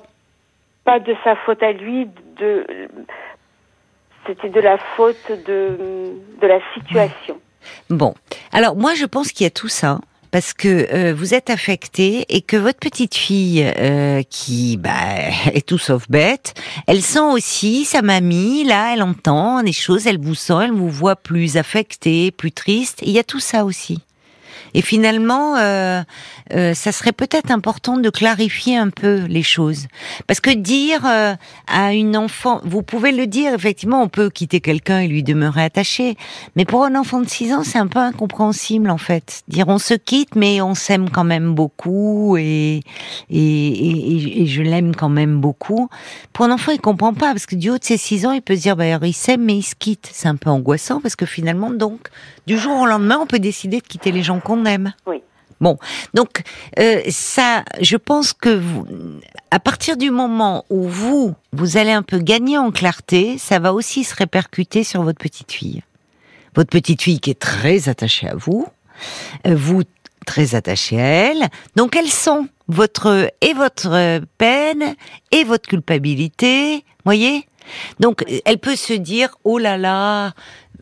pas 0.83 0.99
de 0.99 1.15
sa 1.23 1.35
faute 1.35 1.61
à 1.61 1.71
lui 1.71 2.09
de 2.37 2.65
c'était 4.25 4.49
de 4.49 4.59
la 4.59 4.77
faute 4.77 5.31
de 5.45 6.11
de 6.41 6.47
la 6.47 6.59
situation 6.73 7.39
Bon, 7.89 8.13
alors 8.51 8.75
moi 8.75 8.95
je 8.95 9.05
pense 9.05 9.31
qu'il 9.31 9.43
y 9.43 9.47
a 9.47 9.51
tout 9.51 9.67
ça 9.67 9.99
parce 10.31 10.53
que 10.53 10.87
euh, 10.93 11.13
vous 11.13 11.33
êtes 11.33 11.49
affecté 11.49 12.25
et 12.29 12.41
que 12.41 12.57
votre 12.57 12.79
petite 12.79 13.15
fille 13.15 13.63
euh, 13.77 14.21
qui 14.29 14.77
bah, 14.77 14.91
est 15.53 15.65
tout 15.65 15.77
sauf 15.77 16.09
bête, 16.09 16.53
elle 16.87 17.01
sent 17.01 17.19
aussi 17.19 17.85
sa 17.85 18.01
mamie, 18.01 18.63
là 18.63 18.93
elle 18.93 19.01
entend 19.01 19.63
des 19.63 19.73
choses, 19.73 20.07
elle 20.07 20.19
vous 20.19 20.35
sent, 20.35 20.65
elle 20.65 20.71
vous 20.71 20.89
voit 20.89 21.15
plus 21.15 21.57
affecté, 21.57 22.31
plus 22.31 22.51
triste, 22.51 22.99
il 23.01 23.11
y 23.11 23.19
a 23.19 23.23
tout 23.23 23.39
ça 23.39 23.65
aussi. 23.65 23.99
Et 24.73 24.81
finalement, 24.81 25.57
euh, 25.57 26.01
euh, 26.53 26.73
ça 26.73 26.91
serait 26.91 27.11
peut-être 27.11 27.51
important 27.51 27.97
de 27.97 28.09
clarifier 28.09 28.77
un 28.77 28.89
peu 28.89 29.25
les 29.27 29.43
choses. 29.43 29.87
Parce 30.27 30.39
que 30.39 30.51
dire 30.51 31.05
euh, 31.05 31.35
à 31.67 31.93
une 31.93 32.17
enfant, 32.17 32.61
vous 32.63 32.81
pouvez 32.81 33.11
le 33.11 33.27
dire, 33.27 33.53
effectivement, 33.53 34.01
on 34.01 34.09
peut 34.09 34.29
quitter 34.29 34.59
quelqu'un 34.61 34.99
et 34.99 35.07
lui 35.07 35.23
demeurer 35.23 35.63
attaché. 35.63 36.15
Mais 36.55 36.65
pour 36.65 36.83
un 36.83 36.95
enfant 36.95 37.19
de 37.21 37.29
6 37.29 37.53
ans, 37.53 37.63
c'est 37.63 37.77
un 37.77 37.87
peu 37.87 37.99
incompréhensible, 37.99 38.89
en 38.89 38.97
fait. 38.97 39.43
Dire 39.47 39.67
on 39.67 39.79
se 39.79 39.93
quitte, 39.93 40.35
mais 40.35 40.61
on 40.61 40.75
s'aime 40.75 41.09
quand 41.09 41.23
même 41.23 41.53
beaucoup 41.53 42.37
et, 42.37 42.81
et, 43.29 44.41
et, 44.41 44.45
je 44.45 44.61
l'aime 44.61 44.95
quand 44.95 45.09
même 45.09 45.39
beaucoup. 45.39 45.89
Pour 46.33 46.45
un 46.45 46.51
enfant, 46.51 46.71
il 46.71 46.81
comprend 46.81 47.13
pas, 47.13 47.31
parce 47.31 47.45
que 47.45 47.55
du 47.55 47.69
haut 47.69 47.77
de 47.77 47.83
ses 47.83 47.97
6 47.97 48.25
ans, 48.25 48.31
il 48.31 48.41
peut 48.41 48.55
se 48.55 48.61
dire, 48.61 48.75
bah, 48.75 48.85
il 49.01 49.13
s'aime, 49.13 49.43
mais 49.43 49.57
il 49.57 49.63
se 49.63 49.75
quitte. 49.75 50.09
C'est 50.11 50.27
un 50.27 50.35
peu 50.35 50.49
angoissant, 50.49 51.01
parce 51.01 51.15
que 51.15 51.25
finalement, 51.25 51.69
donc, 51.69 52.09
du 52.47 52.57
jour 52.57 52.79
au 52.79 52.85
lendemain, 52.85 53.19
on 53.21 53.27
peut 53.27 53.39
décider 53.39 53.77
de 53.77 53.87
quitter 53.87 54.11
les 54.11 54.23
gens 54.23 54.39
qu'on 54.39 54.58
aime. 54.65 54.93
Oui. 55.05 55.21
Bon, 55.61 55.77
donc 56.13 56.43
euh, 56.79 57.01
ça, 57.09 57.63
je 57.81 57.97
pense 57.97 58.31
que 58.31 58.49
vous, 58.49 58.87
à 59.51 59.59
partir 59.59 59.97
du 59.97 60.09
moment 60.09 60.63
où 60.69 60.87
vous, 60.87 61.35
vous 61.51 61.77
allez 61.77 61.91
un 61.91 62.01
peu 62.01 62.19
gagner 62.19 62.57
en 62.57 62.71
clarté, 62.71 63.37
ça 63.37 63.59
va 63.59 63.73
aussi 63.73 64.05
se 64.05 64.15
répercuter 64.15 64.85
sur 64.85 65.03
votre 65.03 65.19
petite 65.19 65.51
fille. 65.51 65.83
Votre 66.55 66.69
petite 66.69 67.01
fille 67.01 67.19
qui 67.19 67.29
est 67.31 67.39
très 67.39 67.89
attachée 67.89 68.29
à 68.29 68.35
vous, 68.35 68.67
euh, 69.47 69.55
vous 69.55 69.83
très 70.25 70.55
attaché 70.55 70.99
à 71.01 71.05
elle, 71.05 71.47
donc 71.75 71.95
elle 71.95 72.07
sent 72.07 72.41
votre 72.67 73.29
et 73.41 73.53
votre 73.53 74.21
peine 74.37 74.95
et 75.31 75.43
votre 75.43 75.67
culpabilité, 75.67 76.85
voyez? 77.03 77.47
Donc 77.99 78.23
elle 78.45 78.59
peut 78.59 78.75
se 78.75 78.93
dire 78.93 79.35
oh 79.43 79.57
là 79.57 79.77
là, 79.77 80.33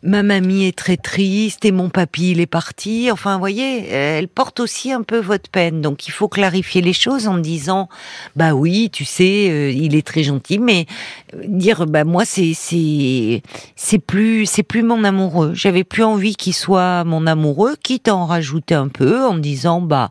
ma 0.02 0.22
mamie 0.22 0.66
est 0.66 0.76
très 0.76 0.96
triste 0.96 1.64
et 1.64 1.72
mon 1.72 1.88
papy 1.90 2.32
il 2.32 2.40
est 2.40 2.46
parti. 2.46 3.10
Enfin, 3.10 3.34
vous 3.34 3.40
voyez, 3.40 3.88
elle 3.88 4.28
porte 4.28 4.60
aussi 4.60 4.92
un 4.92 5.02
peu 5.02 5.18
votre 5.18 5.50
peine. 5.50 5.80
Donc, 5.80 6.06
il 6.06 6.10
faut 6.10 6.28
clarifier 6.28 6.80
les 6.80 6.92
choses 6.92 7.26
en 7.26 7.38
disant, 7.38 7.88
bah 8.36 8.54
oui, 8.54 8.90
tu 8.92 9.04
sais, 9.04 9.48
euh, 9.50 9.70
il 9.70 9.94
est 9.94 10.06
très 10.06 10.22
gentil, 10.22 10.58
mais 10.58 10.86
euh, 11.34 11.42
dire, 11.46 11.86
bah 11.86 12.04
moi, 12.04 12.24
c'est 12.24 12.52
c'est 12.54 13.42
c'est 13.76 13.98
plus 13.98 14.46
c'est 14.46 14.62
plus 14.62 14.82
mon 14.82 15.04
amoureux. 15.04 15.52
J'avais 15.54 15.84
plus 15.84 16.04
envie 16.04 16.36
qu'il 16.36 16.54
soit 16.54 17.04
mon 17.04 17.26
amoureux, 17.26 17.76
quitte 17.82 18.08
à 18.08 18.14
en 18.14 18.26
rajouter 18.26 18.74
un 18.74 18.88
peu 18.88 19.24
en 19.24 19.38
disant, 19.38 19.80
bah 19.80 20.10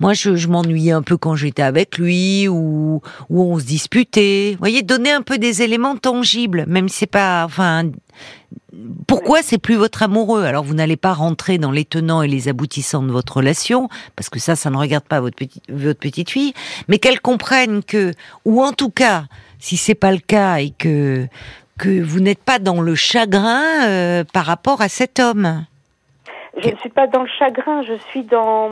moi, 0.00 0.12
je, 0.12 0.34
je 0.36 0.48
m'ennuyais 0.48 0.92
un 0.92 1.02
peu 1.02 1.16
quand 1.16 1.36
j'étais 1.36 1.62
avec 1.62 1.98
lui 1.98 2.48
ou 2.48 3.00
ou 3.30 3.42
on 3.42 3.58
se 3.58 3.64
disputait. 3.64 4.50
Vous 4.52 4.58
voyez, 4.58 4.82
donner 4.82 5.12
un 5.12 5.22
peu 5.22 5.38
des 5.38 5.62
éléments 5.62 5.96
tangibles, 5.96 6.64
même 6.68 6.88
si 6.88 6.98
c'est 6.98 7.06
pas, 7.06 7.44
enfin 7.44 7.84
pourquoi 9.06 9.42
c'est 9.42 9.58
plus 9.58 9.76
votre 9.76 10.02
amoureux? 10.02 10.44
Alors 10.44 10.64
vous 10.64 10.74
n'allez 10.74 10.96
pas 10.96 11.12
rentrer 11.12 11.58
dans 11.58 11.70
les 11.70 11.84
tenants 11.84 12.22
et 12.22 12.28
les 12.28 12.48
aboutissants 12.48 13.02
de 13.02 13.12
votre 13.12 13.36
relation, 13.36 13.88
parce 14.16 14.28
que 14.28 14.38
ça, 14.38 14.56
ça 14.56 14.70
ne 14.70 14.76
regarde 14.76 15.04
pas 15.04 15.20
votre 15.20 15.36
petite, 15.36 16.30
fille, 16.30 16.54
mais 16.88 16.98
qu'elle 16.98 17.20
comprenne 17.20 17.82
que, 17.82 18.12
ou 18.44 18.62
en 18.62 18.72
tout 18.72 18.90
cas, 18.90 19.24
si 19.58 19.76
c'est 19.76 19.94
pas 19.94 20.12
le 20.12 20.18
cas 20.18 20.56
et 20.56 20.70
que 20.70 21.26
que 21.78 22.02
vous 22.02 22.20
n'êtes 22.20 22.42
pas 22.42 22.58
dans 22.58 22.80
le 22.80 22.94
chagrin 22.94 23.88
euh, 23.88 24.24
par 24.32 24.46
rapport 24.46 24.80
à 24.80 24.88
cet 24.88 25.18
homme. 25.18 25.66
Je 26.56 26.68
ne 26.68 26.76
suis 26.76 26.90
pas 26.90 27.08
dans 27.08 27.22
le 27.22 27.28
chagrin, 27.38 27.82
je 27.82 27.94
suis 28.10 28.22
dans. 28.22 28.70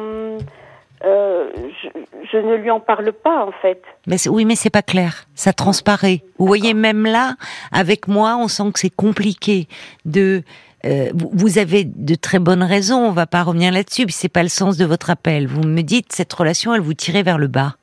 Euh, 1.05 1.51
je, 1.83 1.89
je 2.33 2.37
ne 2.39 2.55
lui 2.57 2.71
en 2.71 2.81
parle 2.81 3.13
pas, 3.13 3.45
en 3.45 3.53
fait. 3.63 3.83
Mais 4.07 4.17
oui, 4.29 4.45
mais 4.45 4.55
c'est 4.57 4.71
pas 4.71 4.83
clair. 4.83 5.25
Ça 5.35 5.53
transparaît. 5.53 6.23
Vous 6.39 6.47
voyez, 6.47 6.75
même 6.75 7.05
là, 7.05 7.35
avec 7.73 8.09
moi, 8.09 8.37
on 8.39 8.49
sent 8.49 8.71
que 8.73 8.81
c'est 8.81 8.91
compliqué 8.95 9.69
de. 10.05 10.43
euh, 10.85 11.11
vous- 11.15 11.59
avez 11.59 11.85
de 11.85 12.15
très 12.15 12.39
bonnes 12.39 12.63
raisons. 12.63 12.99
On 13.07 13.13
va 13.13 13.27
pas 13.27 13.43
revenir 13.43 13.73
là-dessus. 13.73 14.07
C'est 14.09 14.29
pas 14.29 14.43
le 14.43 14.49
sens 14.49 14.77
de 14.77 14.85
votre 14.85 15.11
appel. 15.11 15.47
Vous 15.47 15.63
me 15.63 15.83
dites 15.83 16.13
cette 16.13 16.33
relation, 16.33 16.75
elle 16.75 16.81
vous 16.81 16.95
tirait 16.95 17.23
vers 17.23 17.39
le 17.39 17.47
bas. 17.49 17.77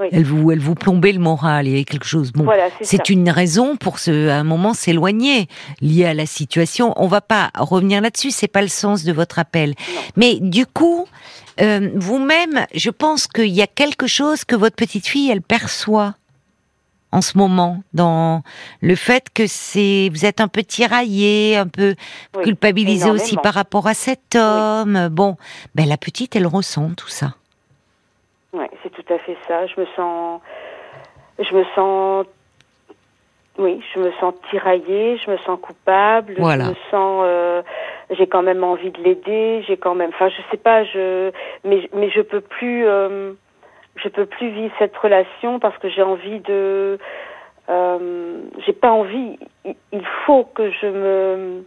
Oui. 0.00 0.08
Elle 0.12 0.24
vous, 0.24 0.52
elle 0.52 0.60
vous 0.60 0.74
plombait 0.74 1.12
le 1.12 1.18
moral. 1.18 1.66
Il 1.66 1.70
y 1.70 1.74
avait 1.74 1.84
quelque 1.84 2.06
chose. 2.06 2.32
Bon, 2.32 2.44
Voilà, 2.44 2.68
c'est 2.82 3.10
une 3.10 3.28
raison 3.30 3.76
pour 3.76 3.98
se, 3.98 4.28
à 4.28 4.36
un 4.36 4.44
moment 4.44 4.72
s'éloigner 4.72 5.48
lié 5.80 6.04
à 6.04 6.14
la 6.14 6.26
situation. 6.26 6.92
On 6.96 7.08
va 7.08 7.20
pas 7.20 7.50
revenir 7.56 8.00
là-dessus. 8.00 8.30
C'est 8.30 8.48
pas 8.48 8.62
le 8.62 8.68
sens 8.68 9.02
de 9.02 9.12
votre 9.12 9.38
appel. 9.38 9.70
Non. 9.70 10.00
Mais 10.16 10.38
du 10.40 10.66
coup, 10.66 11.06
euh, 11.60 11.90
vous-même, 11.96 12.66
je 12.74 12.90
pense 12.90 13.26
qu'il 13.26 13.48
y 13.48 13.62
a 13.62 13.66
quelque 13.66 14.06
chose 14.06 14.44
que 14.44 14.54
votre 14.54 14.76
petite 14.76 15.06
fille, 15.06 15.30
elle 15.30 15.42
perçoit 15.42 16.14
en 17.10 17.22
ce 17.22 17.38
moment 17.38 17.82
dans 17.94 18.42
le 18.82 18.94
fait 18.94 19.28
que 19.32 19.46
c'est 19.46 20.10
vous 20.12 20.24
êtes 20.26 20.40
un 20.40 20.48
peu 20.48 20.62
tiraillé, 20.62 21.56
un 21.56 21.66
peu 21.66 21.94
Oui, 22.36 22.44
culpabilisé 22.44 23.10
aussi 23.10 23.36
par 23.36 23.54
rapport 23.54 23.86
à 23.86 23.94
cet 23.94 24.36
homme. 24.36 25.08
Bon, 25.10 25.36
ben 25.74 25.88
la 25.88 25.96
petite, 25.96 26.36
elle 26.36 26.46
ressent 26.46 26.90
tout 26.96 27.08
ça. 27.08 27.34
Tout 29.08 29.14
à 29.14 29.18
fait 29.18 29.36
ça. 29.46 29.66
Je 29.66 29.80
me 29.80 29.86
sens, 29.96 30.40
je 31.38 31.54
me 31.54 31.64
sens, 31.74 32.26
oui, 33.58 33.82
je 33.94 34.00
me 34.00 34.12
sens 34.20 34.34
tiraillée, 34.50 35.16
je 35.16 35.30
me 35.30 35.36
sens 35.38 35.58
coupable, 35.60 36.34
Voilà. 36.38 36.64
je 36.64 36.70
me 36.70 36.74
sens, 36.90 37.22
euh, 37.24 37.62
j'ai 38.10 38.26
quand 38.26 38.42
même 38.42 38.62
envie 38.62 38.90
de 38.90 39.02
l'aider, 39.02 39.64
j'ai 39.66 39.76
quand 39.76 39.94
même, 39.94 40.10
enfin, 40.10 40.28
je 40.28 40.42
sais 40.50 40.56
pas, 40.58 40.84
je, 40.84 41.30
mais, 41.64 41.88
mais 41.94 42.10
je 42.10 42.20
peux 42.20 42.40
plus, 42.40 42.86
euh, 42.86 43.32
je 43.96 44.08
peux 44.08 44.26
plus 44.26 44.50
vivre 44.50 44.74
cette 44.78 44.96
relation 44.96 45.58
parce 45.58 45.76
que 45.78 45.88
j'ai 45.88 46.02
envie 46.02 46.40
de, 46.40 46.98
euh, 47.68 48.40
j'ai 48.66 48.72
pas 48.72 48.92
envie. 48.92 49.38
Il 49.92 50.06
faut 50.26 50.44
que 50.44 50.70
je 50.70 50.86
me 50.86 51.64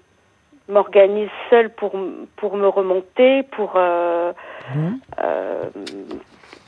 m'organise 0.69 1.29
seule 1.49 1.69
pour 1.69 1.93
pour 2.37 2.55
me 2.55 2.67
remonter, 2.67 3.43
pour 3.43 3.73
euh, 3.75 4.31
mmh. 4.73 4.89
euh, 5.19 5.63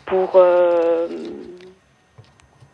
pour 0.05 0.33
euh, 0.35 1.07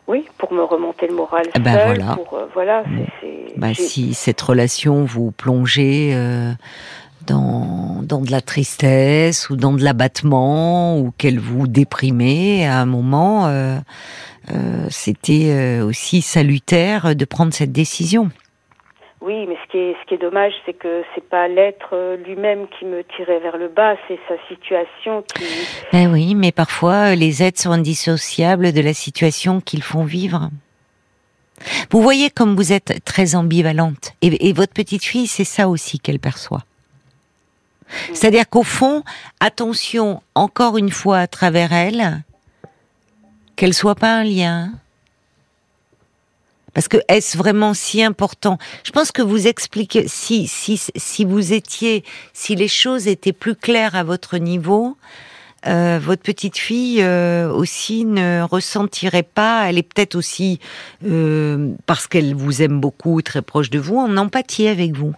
oui, 0.09 0.25
pour 0.39 0.51
me 0.51 0.63
remonter 0.63 1.07
le 1.07 1.13
moral 1.13 1.45
eh 1.53 1.59
ben 1.59 1.79
voilà. 1.86 2.15
Pour, 2.15 2.33
euh, 2.33 2.48
voilà 2.53 2.83
bah, 3.57 3.75
si 3.75 4.15
cette 4.15 4.41
relation 4.41 5.05
vous 5.05 5.29
plongez 5.29 6.12
euh, 6.13 6.51
dans, 7.27 8.01
dans 8.01 8.19
de 8.19 8.31
la 8.31 8.41
tristesse 8.41 9.51
ou 9.51 9.55
dans 9.55 9.71
de 9.71 9.83
l'abattement 9.83 10.98
ou 10.98 11.13
qu'elle 11.15 11.39
vous 11.39 11.67
déprimait 11.67 12.65
à 12.65 12.79
un 12.79 12.88
moment, 12.88 13.45
euh, 13.48 13.77
c'était 14.89 15.79
aussi 15.81 16.24
salutaire 16.24 17.15
de 17.15 17.25
prendre 17.25 17.53
cette 17.53 17.71
décision. 17.71 18.31
Oui, 19.22 19.46
mais 19.48 19.58
ce 19.66 19.72
qui 19.72 19.78
est, 19.78 19.96
ce 20.02 20.08
qui 20.08 20.14
est 20.14 20.18
dommage, 20.18 20.54
c'est 20.66 20.74
que 20.74 21.04
c'est 21.14 21.28
pas 21.28 21.48
l'être 21.50 22.18
lui-même 22.26 22.68
qui 22.80 22.86
me 22.86 23.04
tirait 23.04 23.40
vers 23.40 23.58
le 23.58 23.68
bas, 23.68 23.96
c'est 24.08 24.20
sa 24.30 24.36
situation 24.48 25.24
qui. 25.24 25.44
Ben 25.92 26.10
oui, 26.12 26.36
mais 26.36 26.54
parfois 26.54 27.16
les 27.16 27.44
êtres 27.44 27.60
sont 27.60 27.72
indissociables 27.72 28.72
de 28.72 28.82
la 28.82 28.94
situation 28.94 29.60
qu'ils 29.60 29.84
font 29.84 30.06
vivre. 30.06 30.50
Vous 31.92 32.02
voyez 32.02 32.30
comme 32.30 32.56
vous 32.56 32.72
êtes 32.72 33.04
très 33.04 33.36
ambivalente. 33.36 34.14
Et, 34.22 34.54
votre 34.54 34.74
petite 34.74 35.04
fille, 35.04 35.28
c'est 35.28 35.44
ça 35.44 35.70
aussi 35.70 36.00
qu'elle 36.00 36.20
perçoit. 36.20 36.60
Mm. 36.62 38.14
C'est-à-dire 38.14 38.50
qu'au 38.50 38.64
fond, 38.64 39.04
attention, 39.40 40.22
encore 40.36 40.78
une 40.78 40.92
fois, 40.92 41.20
à 41.20 41.28
travers 41.28 41.74
elle, 41.74 42.24
qu'elle 43.56 43.74
soit 43.74 43.96
pas 43.96 44.16
un 44.16 44.24
lien. 44.24 44.72
Parce 46.74 46.88
que 46.88 46.98
est-ce 47.08 47.38
vraiment 47.38 47.74
si 47.74 48.04
important? 48.04 48.58
Je 48.84 48.92
pense 48.92 49.12
que 49.12 49.22
vous 49.22 49.48
expliquez 49.48 50.08
si 50.08 50.48
si 50.48 50.80
si 50.96 51.26
vous 51.26 51.54
étiez 51.54 52.04
si 52.34 52.56
les 52.56 52.68
choses 52.68 53.08
étaient 53.08 53.34
plus 53.34 53.56
claires 53.56 53.96
à 53.96 54.04
votre 54.04 54.38
niveau, 54.38 54.98
euh, 55.68 56.00
votre 56.02 56.22
petite 56.22 56.58
fille 56.58 57.02
euh, 57.02 57.52
aussi 57.52 58.06
ne 58.06 58.44
ressentirait 58.44 59.24
pas, 59.24 59.66
elle 59.68 59.78
est 59.78 59.84
peut-être 59.84 60.16
aussi, 60.16 60.60
euh, 61.06 61.74
parce 61.86 62.08
qu'elle 62.08 62.34
vous 62.34 62.62
aime 62.62 62.80
beaucoup, 62.80 63.22
très 63.22 63.42
proche 63.42 63.70
de 63.70 63.80
vous, 63.80 63.98
en 63.98 64.16
empathie 64.16 64.68
avec 64.68 64.94
vous. 64.94 65.14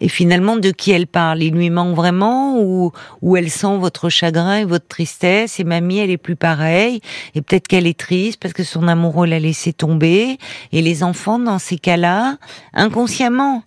Et 0.00 0.08
finalement, 0.08 0.56
de 0.56 0.70
qui 0.70 0.92
elle 0.92 1.06
parle? 1.06 1.42
Il 1.42 1.54
lui 1.54 1.70
manque 1.70 1.94
vraiment 1.94 2.58
ou, 2.60 2.92
ou 3.22 3.36
elle 3.36 3.50
sent 3.50 3.76
votre 3.78 4.08
chagrin 4.08 4.58
et 4.58 4.64
votre 4.64 4.86
tristesse? 4.86 5.60
Et 5.60 5.64
mamie, 5.64 5.98
elle 5.98 6.10
est 6.10 6.18
plus 6.18 6.36
pareille 6.36 7.00
et 7.34 7.42
peut-être 7.42 7.68
qu'elle 7.68 7.86
est 7.86 7.98
triste 7.98 8.40
parce 8.40 8.54
que 8.54 8.64
son 8.64 8.88
amoureux 8.88 9.26
l'a 9.26 9.38
laissé 9.38 9.72
tomber 9.72 10.38
et 10.72 10.82
les 10.82 11.02
enfants, 11.02 11.38
dans 11.38 11.58
ces 11.58 11.78
cas-là, 11.78 12.36
inconsciemment, 12.74 13.62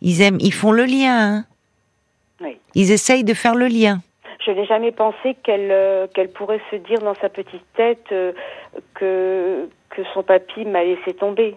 ils 0.00 0.22
aiment, 0.22 0.38
ils 0.40 0.54
font 0.54 0.72
le 0.72 0.84
lien. 0.84 1.44
Hein. 2.40 2.48
Ils 2.74 2.90
essayent 2.90 3.24
de 3.24 3.34
faire 3.34 3.54
le 3.54 3.66
lien 3.66 4.00
je 4.44 4.50
n'ai 4.50 4.66
jamais 4.66 4.90
pensé 4.90 5.36
qu'elle 5.44 5.70
euh, 5.70 6.06
qu'elle 6.08 6.30
pourrait 6.30 6.60
se 6.70 6.76
dire 6.76 6.98
dans 7.00 7.14
sa 7.14 7.28
petite 7.28 7.64
tête 7.76 8.06
euh, 8.10 8.32
que 8.94 9.68
que 9.90 10.02
son 10.14 10.22
papy 10.22 10.64
m'a 10.64 10.82
laissé 10.82 11.14
tomber. 11.14 11.54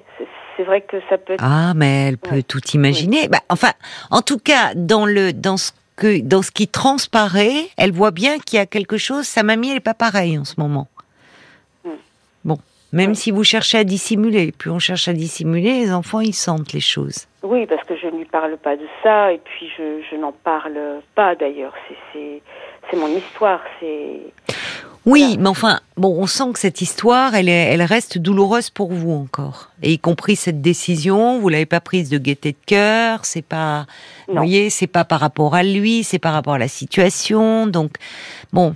C'est 0.57 0.63
vrai 0.63 0.81
que 0.81 0.97
ça 1.09 1.17
peut. 1.17 1.33
Être... 1.33 1.43
Ah, 1.43 1.73
mais 1.75 2.07
elle 2.07 2.17
peut 2.17 2.43
tout 2.43 2.61
imaginer. 2.73 3.27
Bah, 3.27 3.39
enfin, 3.49 3.71
en 4.11 4.21
tout 4.21 4.39
cas, 4.39 4.73
dans 4.75 5.05
le 5.05 5.33
dans 5.33 5.57
ce 5.57 5.71
que 5.95 6.21
dans 6.21 6.41
ce 6.41 6.51
qui 6.51 6.67
transparaît, 6.67 7.67
elle 7.77 7.91
voit 7.91 8.11
bien 8.11 8.39
qu'il 8.39 8.57
y 8.57 8.61
a 8.61 8.65
quelque 8.65 8.97
chose. 8.97 9.25
Sa 9.25 9.43
mamie, 9.43 9.69
elle 9.69 9.77
est 9.77 9.81
pas 9.81 9.93
pareille 9.93 10.37
en 10.37 10.45
ce 10.45 10.59
moment. 10.59 10.87
Hmm. 11.83 11.89
Bon, 12.43 12.57
même 12.93 13.15
si 13.15 13.31
vous 13.31 13.43
cherchez 13.43 13.77
à 13.77 13.83
dissimuler, 13.83 14.51
plus 14.51 14.71
on 14.71 14.79
cherche 14.79 15.07
à 15.07 15.13
dissimuler, 15.13 15.79
les 15.79 15.91
enfants 15.91 16.21
ils 16.21 16.33
sentent 16.33 16.73
les 16.73 16.79
choses. 16.79 17.27
Oui, 17.43 17.65
parce 17.67 17.83
que 17.83 17.95
je 17.95 18.07
ne 18.07 18.17
lui 18.17 18.25
parle 18.25 18.57
pas 18.57 18.75
de 18.75 18.87
ça, 19.03 19.31
et 19.31 19.37
puis 19.37 19.69
je, 19.77 20.01
je 20.09 20.15
n'en 20.15 20.31
parle 20.31 21.01
pas 21.13 21.35
d'ailleurs. 21.35 21.73
C'est 22.11 22.41
c'est 22.89 22.97
mon 22.97 23.07
histoire, 23.07 23.61
c'est. 23.79 24.19
Oui, 25.05 25.37
mais 25.39 25.49
enfin, 25.49 25.79
bon, 25.97 26.15
on 26.19 26.25
sent 26.25 26.53
que 26.53 26.59
cette 26.59 26.81
histoire, 26.81 27.35
elle, 27.35 27.47
est, 27.47 27.73
elle 27.73 27.83
reste 27.83 28.17
douloureuse 28.17 28.71
pour 28.71 28.91
vous 28.91 29.11
encore, 29.11 29.69
et 29.83 29.91
y 29.91 29.99
compris 29.99 30.35
cette 30.35 30.61
décision, 30.61 31.37
vous 31.39 31.49
l'avez 31.49 31.67
pas 31.67 31.79
prise 31.79 32.09
de 32.09 32.17
gaieté 32.17 32.53
de 32.53 32.65
cœur, 32.65 33.23
c'est 33.23 33.45
pas, 33.45 33.85
vous 34.27 34.35
voyez, 34.35 34.71
c'est 34.71 34.87
pas 34.87 35.03
par 35.05 35.19
rapport 35.19 35.53
à 35.53 35.61
lui, 35.61 36.03
c'est 36.03 36.17
par 36.17 36.33
rapport 36.33 36.55
à 36.55 36.59
la 36.59 36.67
situation, 36.67 37.67
donc 37.67 37.91
bon. 38.51 38.75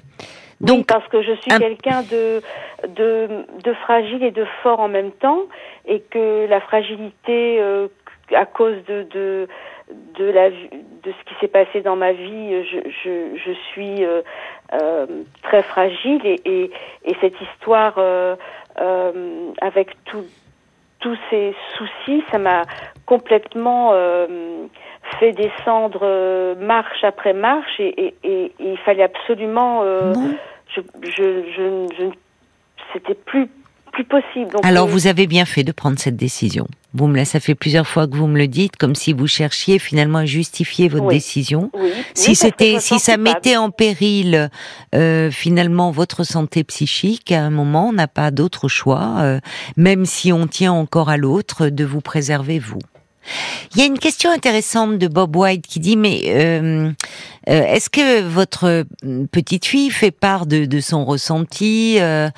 Donc, 0.61 0.87
parce 0.87 1.07
que 1.07 1.23
je 1.23 1.31
suis 1.41 1.51
quelqu'un 1.57 2.03
de, 2.03 2.41
de, 2.95 3.45
de 3.63 3.73
fragile 3.73 4.23
et 4.23 4.31
de 4.31 4.45
fort 4.61 4.81
en 4.81 4.89
même 4.89 5.11
temps, 5.11 5.43
et 5.87 6.01
que 6.11 6.47
la 6.47 6.61
fragilité, 6.61 7.59
euh, 7.59 7.87
à 8.35 8.45
cause 8.45 8.75
de, 8.87 9.07
de 9.11 9.47
de 10.19 10.25
la 10.25 10.51
de 10.51 11.11
ce 11.11 11.23
qui 11.25 11.33
s'est 11.39 11.47
passé 11.47 11.81
dans 11.81 11.95
ma 11.95 12.11
vie, 12.11 12.63
je, 12.63 12.89
je, 13.03 13.37
je 13.43 13.51
suis 13.71 14.05
euh, 14.05 14.21
euh, 14.73 15.05
très 15.43 15.63
fragile 15.63 16.21
et, 16.25 16.41
et, 16.45 16.71
et 17.05 17.15
cette 17.21 17.35
histoire 17.41 17.95
euh, 17.97 18.35
euh 18.79 19.51
avec 19.61 19.95
tous 20.05 21.17
ces 21.29 21.55
soucis, 21.77 22.23
ça 22.31 22.37
m'a 22.37 22.63
complètement 23.05 23.91
euh, 23.93 24.65
fait 25.19 25.31
descendre 25.31 26.55
marche 26.55 27.03
après 27.03 27.33
marche 27.33 27.79
et, 27.79 28.13
et, 28.13 28.15
et, 28.23 28.51
il 28.59 28.77
fallait 28.79 29.03
absolument 29.03 29.83
je, 30.75 30.81
je, 31.03 31.43
je, 31.55 31.87
je 31.97 32.05
c'était 32.93 33.15
plus 33.15 33.49
plus 33.91 34.05
possible. 34.05 34.55
Alors 34.63 34.87
vous 34.87 35.07
avez 35.07 35.27
bien 35.27 35.45
fait 35.45 35.63
de 35.63 35.71
prendre 35.71 35.99
cette 35.99 36.15
décision. 36.15 36.67
Vous 36.93 37.07
me 37.07 37.23
ça 37.23 37.39
fait 37.39 37.53
plusieurs 37.53 37.87
fois 37.87 38.07
que 38.07 38.15
vous 38.15 38.27
me 38.27 38.37
le 38.37 38.47
dites, 38.47 38.75
comme 38.75 38.95
si 38.95 39.13
vous 39.13 39.27
cherchiez 39.27 39.77
finalement 39.77 40.19
à 40.19 40.25
justifier 40.25 40.87
votre 40.87 41.07
décision. 41.07 41.71
Si 42.15 42.33
c'était, 42.35 42.79
si 42.79 42.97
ça 42.97 43.17
mettait 43.17 43.57
en 43.57 43.69
péril 43.69 44.49
euh, 44.95 45.29
finalement 45.29 45.91
votre 45.91 46.23
santé 46.23 46.63
psychique, 46.63 47.31
à 47.31 47.41
un 47.41 47.51
moment, 47.51 47.89
on 47.89 47.93
n'a 47.93 48.07
pas 48.07 48.31
d'autre 48.31 48.67
choix, 48.67 49.17
euh, 49.19 49.39
même 49.77 50.05
si 50.05 50.33
on 50.33 50.47
tient 50.47 50.73
encore 50.73 51.09
à 51.09 51.17
l'autre, 51.17 51.69
de 51.69 51.85
vous 51.85 52.01
préserver 52.01 52.57
vous. 52.57 52.79
Il 53.73 53.79
y 53.79 53.83
a 53.83 53.85
une 53.85 53.99
question 53.99 54.31
intéressante 54.31 54.97
de 54.97 55.07
Bob 55.07 55.35
White 55.35 55.67
qui 55.67 55.79
dit 55.79 55.97
mais 55.97 56.23
euh, 56.27 56.91
euh, 57.49 57.63
est-ce 57.63 57.89
que 57.89 58.21
votre 58.21 58.83
petite 59.31 59.65
fille 59.65 59.89
fait 59.89 60.11
part 60.11 60.45
de, 60.45 60.79
son 60.79 61.03
ressenti 61.03 61.97
euh, 61.99 62.29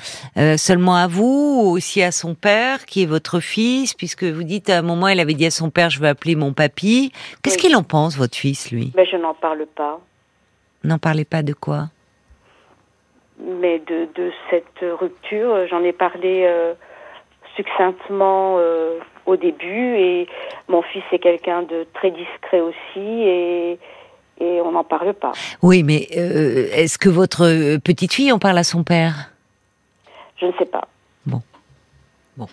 seulement 0.58 0.96
à 0.96 1.08
vous 1.08 1.64
ou 1.64 1.72
aussi 1.72 2.02
à 2.02 2.12
son 2.12 2.34
père 2.34 2.86
qui 2.86 3.04
est 3.04 3.06
votre 3.06 3.42
fils 3.42 3.94
puisque 3.94 4.24
vous 4.24 4.44
dites 4.44 4.70
à 4.70 4.78
un 4.78 4.82
moment 4.82 5.08
elle 5.10 5.20
avait 5.20 5.34
dit 5.34 5.46
à 5.46 5.52
son 5.52 5.70
père 5.70 5.90
je 5.90 6.00
veux 6.00 6.08
appeler 6.08 6.36
mon 6.36 6.54
papy. 6.54 7.12
Qu'est-ce 7.44 7.58
qu'il 7.58 7.76
en 7.76 7.84
pense 7.84 8.18
votre 8.18 8.38
fils 8.38 8.72
lui? 8.72 8.94
Mais 8.96 9.06
je 9.06 9.18
n'en 9.18 9.34
parle 9.34 9.66
pas. 9.76 10.00
N'en 10.84 10.98
parlez 10.98 11.26
pas 11.26 11.44
de 11.44 11.54
quoi? 11.54 11.90
Mais 13.40 13.80
de, 13.80 14.08
de 14.16 14.32
cette 14.50 14.86
rupture, 15.00 15.68
j'en 15.68 15.84
ai 15.84 15.94
parlé 15.94 16.48
succinctement 17.56 18.58
au 19.26 19.36
début 19.36 19.96
et 19.98 20.28
mon 20.70 20.82
fils 20.82 21.04
est 21.12 21.20
quelqu'un 21.20 21.64
de 21.64 21.86
très 21.94 22.12
discret 22.12 22.62
aussi 22.62 23.00
et 23.00 23.80
et 24.42 24.62
on 24.62 24.72
n'en 24.72 24.84
parle 24.84 25.14
pas. 25.14 25.32
Oui, 25.62 25.84
mais 25.84 26.08
euh, 26.18 26.68
est-ce 26.74 26.98
que 26.98 27.10
votre 27.10 27.78
petite 27.78 28.14
fille 28.14 28.32
en 28.32 28.40
parle 28.40 28.58
à 28.58 28.64
son 28.64 28.84
père? 28.84 29.32
Je 30.40 30.48
ne 30.48 30.52
sais 30.58 30.66
pas. 30.66 30.88
Bon. 31.26 31.42
Bon. 32.36 32.48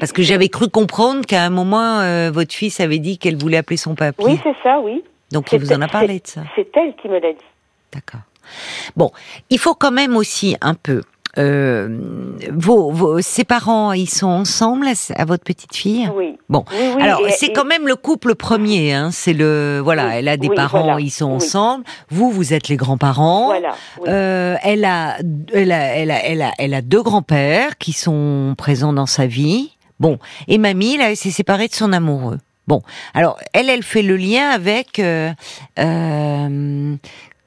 Parce 0.00 0.12
que 0.12 0.22
j'avais 0.22 0.48
cru 0.48 0.68
comprendre 0.68 1.24
qu'à 1.24 1.44
un 1.44 1.50
moment, 1.50 2.00
euh, 2.00 2.30
votre 2.30 2.52
fils 2.52 2.80
avait 2.80 2.98
dit 2.98 3.18
qu'elle 3.18 3.36
voulait 3.36 3.58
appeler 3.58 3.76
son 3.76 3.94
papy. 3.94 4.24
Oui, 4.24 4.40
c'est 4.42 4.56
ça, 4.62 4.80
oui. 4.80 5.04
Donc 5.30 5.52
il 5.52 5.60
vous 5.60 5.72
en 5.72 5.80
a 5.80 5.88
parlé 5.88 6.18
de 6.18 6.26
ça? 6.26 6.42
C'est 6.56 6.68
elle 6.76 6.94
qui 6.96 7.08
me 7.08 7.20
l'a 7.20 7.32
dit. 7.32 7.38
D'accord. 7.92 8.20
Bon, 8.96 9.12
il 9.48 9.58
faut 9.58 9.74
quand 9.74 9.92
même 9.92 10.16
aussi 10.16 10.56
un 10.60 10.74
peu 10.74 11.02
euh, 11.38 11.98
vos, 12.52 12.90
vos, 12.90 13.20
ses 13.20 13.44
parents, 13.44 13.92
ils 13.92 14.08
sont 14.08 14.26
ensemble 14.26 14.86
à, 15.14 15.24
votre 15.24 15.44
petite 15.44 15.74
fille? 15.74 16.10
Oui. 16.14 16.36
Bon, 16.48 16.64
alors 17.00 17.20
c'est 17.30 17.52
quand 17.52 17.64
même 17.64 17.86
le 17.86 17.96
couple 17.96 18.34
premier. 18.34 18.92
Hein, 18.92 19.10
c'est 19.12 19.32
le 19.32 19.80
voilà, 19.82 20.18
elle 20.18 20.28
a 20.28 20.36
des 20.36 20.50
parents, 20.50 20.98
ils 20.98 21.10
sont 21.10 21.30
ensemble. 21.30 21.84
Vous, 22.10 22.30
vous 22.30 22.52
êtes 22.52 22.68
les 22.68 22.76
grands-parents. 22.76 23.46
Voilà. 23.46 23.74
Euh, 24.08 24.56
elle 24.62 24.84
a, 24.84 25.18
elle 25.52 25.72
a, 25.72 25.96
elle 25.96 26.10
a, 26.10 26.24
elle 26.24 26.42
a, 26.42 26.52
elle 26.58 26.74
a 26.74 26.82
deux 26.82 27.02
grands-pères 27.02 27.78
qui 27.78 27.92
sont 27.92 28.54
présents 28.58 28.92
dans 28.92 29.06
sa 29.06 29.26
vie. 29.26 29.76
Bon, 30.00 30.18
et 30.48 30.58
mamie, 30.58 30.96
là, 30.96 31.10
elle 31.10 31.16
s'est 31.16 31.30
séparée 31.30 31.68
de 31.68 31.74
son 31.74 31.92
amoureux. 31.92 32.38
Bon, 32.66 32.82
alors 33.14 33.38
elle, 33.52 33.68
elle 33.68 33.82
fait 33.82 34.02
le 34.02 34.16
lien 34.16 34.48
avec 34.50 34.98
euh, 34.98 35.32
euh 35.78 36.96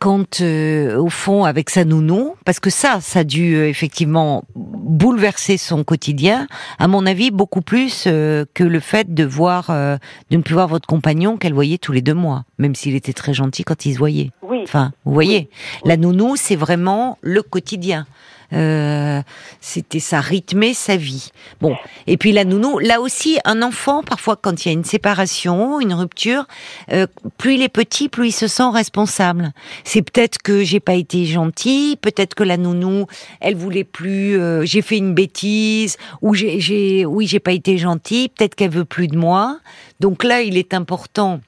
quand, 0.03 0.41
euh, 0.41 0.97
au 0.97 1.07
fond, 1.07 1.45
avec 1.45 1.69
sa 1.69 1.85
nounou, 1.85 2.35
parce 2.43 2.59
que 2.59 2.69
ça, 2.69 2.99
ça 2.99 3.19
a 3.19 3.23
dû 3.23 3.55
euh, 3.55 3.69
effectivement 3.69 4.43
bouleverser 4.53 5.55
son 5.55 5.85
quotidien, 5.85 6.45
à 6.77 6.89
mon 6.89 7.05
avis, 7.05 7.31
beaucoup 7.31 7.61
plus 7.61 8.03
euh, 8.07 8.43
que 8.53 8.65
le 8.65 8.81
fait 8.81 9.13
de 9.13 9.23
voir, 9.23 9.69
de 9.69 9.97
ne 10.35 10.41
plus 10.41 10.55
voir 10.55 10.67
votre 10.67 10.87
compagnon 10.87 11.37
qu'elle 11.37 11.53
voyait 11.53 11.77
tous 11.77 11.93
les 11.93 12.01
deux 12.01 12.13
mois, 12.13 12.43
même 12.57 12.75
s'il 12.75 12.95
était 12.95 13.13
très 13.13 13.33
gentil 13.33 13.63
quand 13.63 13.85
ils 13.85 13.93
se 13.93 13.97
voyaient. 13.97 14.31
Oui. 14.41 14.59
Enfin, 14.63 14.91
vous 15.05 15.13
voyez, 15.13 15.49
la 15.85 15.95
nounou, 15.95 16.35
c'est 16.35 16.57
vraiment 16.57 17.17
le 17.21 17.41
quotidien. 17.41 18.05
Euh, 18.53 19.21
c'était 19.61 19.99
ça 19.99 20.21
rythmait 20.21 20.73
sa 20.73 20.97
vie. 20.97 21.31
Bon, 21.61 21.75
et 22.07 22.17
puis 22.17 22.31
la 22.31 22.45
nounou, 22.45 22.79
là 22.79 23.01
aussi, 23.01 23.39
un 23.45 23.61
enfant, 23.61 24.03
parfois 24.03 24.35
quand 24.35 24.65
il 24.65 24.67
y 24.67 24.71
a 24.71 24.73
une 24.73 24.83
séparation, 24.83 25.79
une 25.79 25.93
rupture, 25.93 26.45
euh, 26.91 27.07
plus 27.37 27.55
il 27.55 27.61
est 27.61 27.69
petit, 27.69 28.09
plus 28.09 28.27
il 28.29 28.31
se 28.31 28.47
sent 28.47 28.69
responsable. 28.71 29.51
C'est 29.83 30.01
peut-être 30.01 30.41
que 30.41 30.63
j'ai 30.63 30.79
pas 30.79 30.95
été 30.95 31.25
gentille, 31.25 31.95
peut-être 31.95 32.35
que 32.35 32.43
la 32.43 32.57
nounou, 32.57 33.07
elle 33.39 33.55
voulait 33.55 33.83
plus, 33.83 34.39
euh, 34.39 34.65
j'ai 34.65 34.81
fait 34.81 34.97
une 34.97 35.13
bêtise, 35.13 35.97
ou 36.21 36.33
j'ai, 36.33 37.05
oui, 37.05 37.27
j'ai 37.27 37.39
pas 37.39 37.53
été 37.53 37.77
gentille, 37.77 38.29
peut-être 38.29 38.55
qu'elle 38.55 38.71
veut 38.71 38.85
plus 38.85 39.07
de 39.07 39.17
moi. 39.17 39.59
Donc 39.99 40.23
là, 40.23 40.41
il 40.41 40.57
est 40.57 40.73
important 40.73 41.41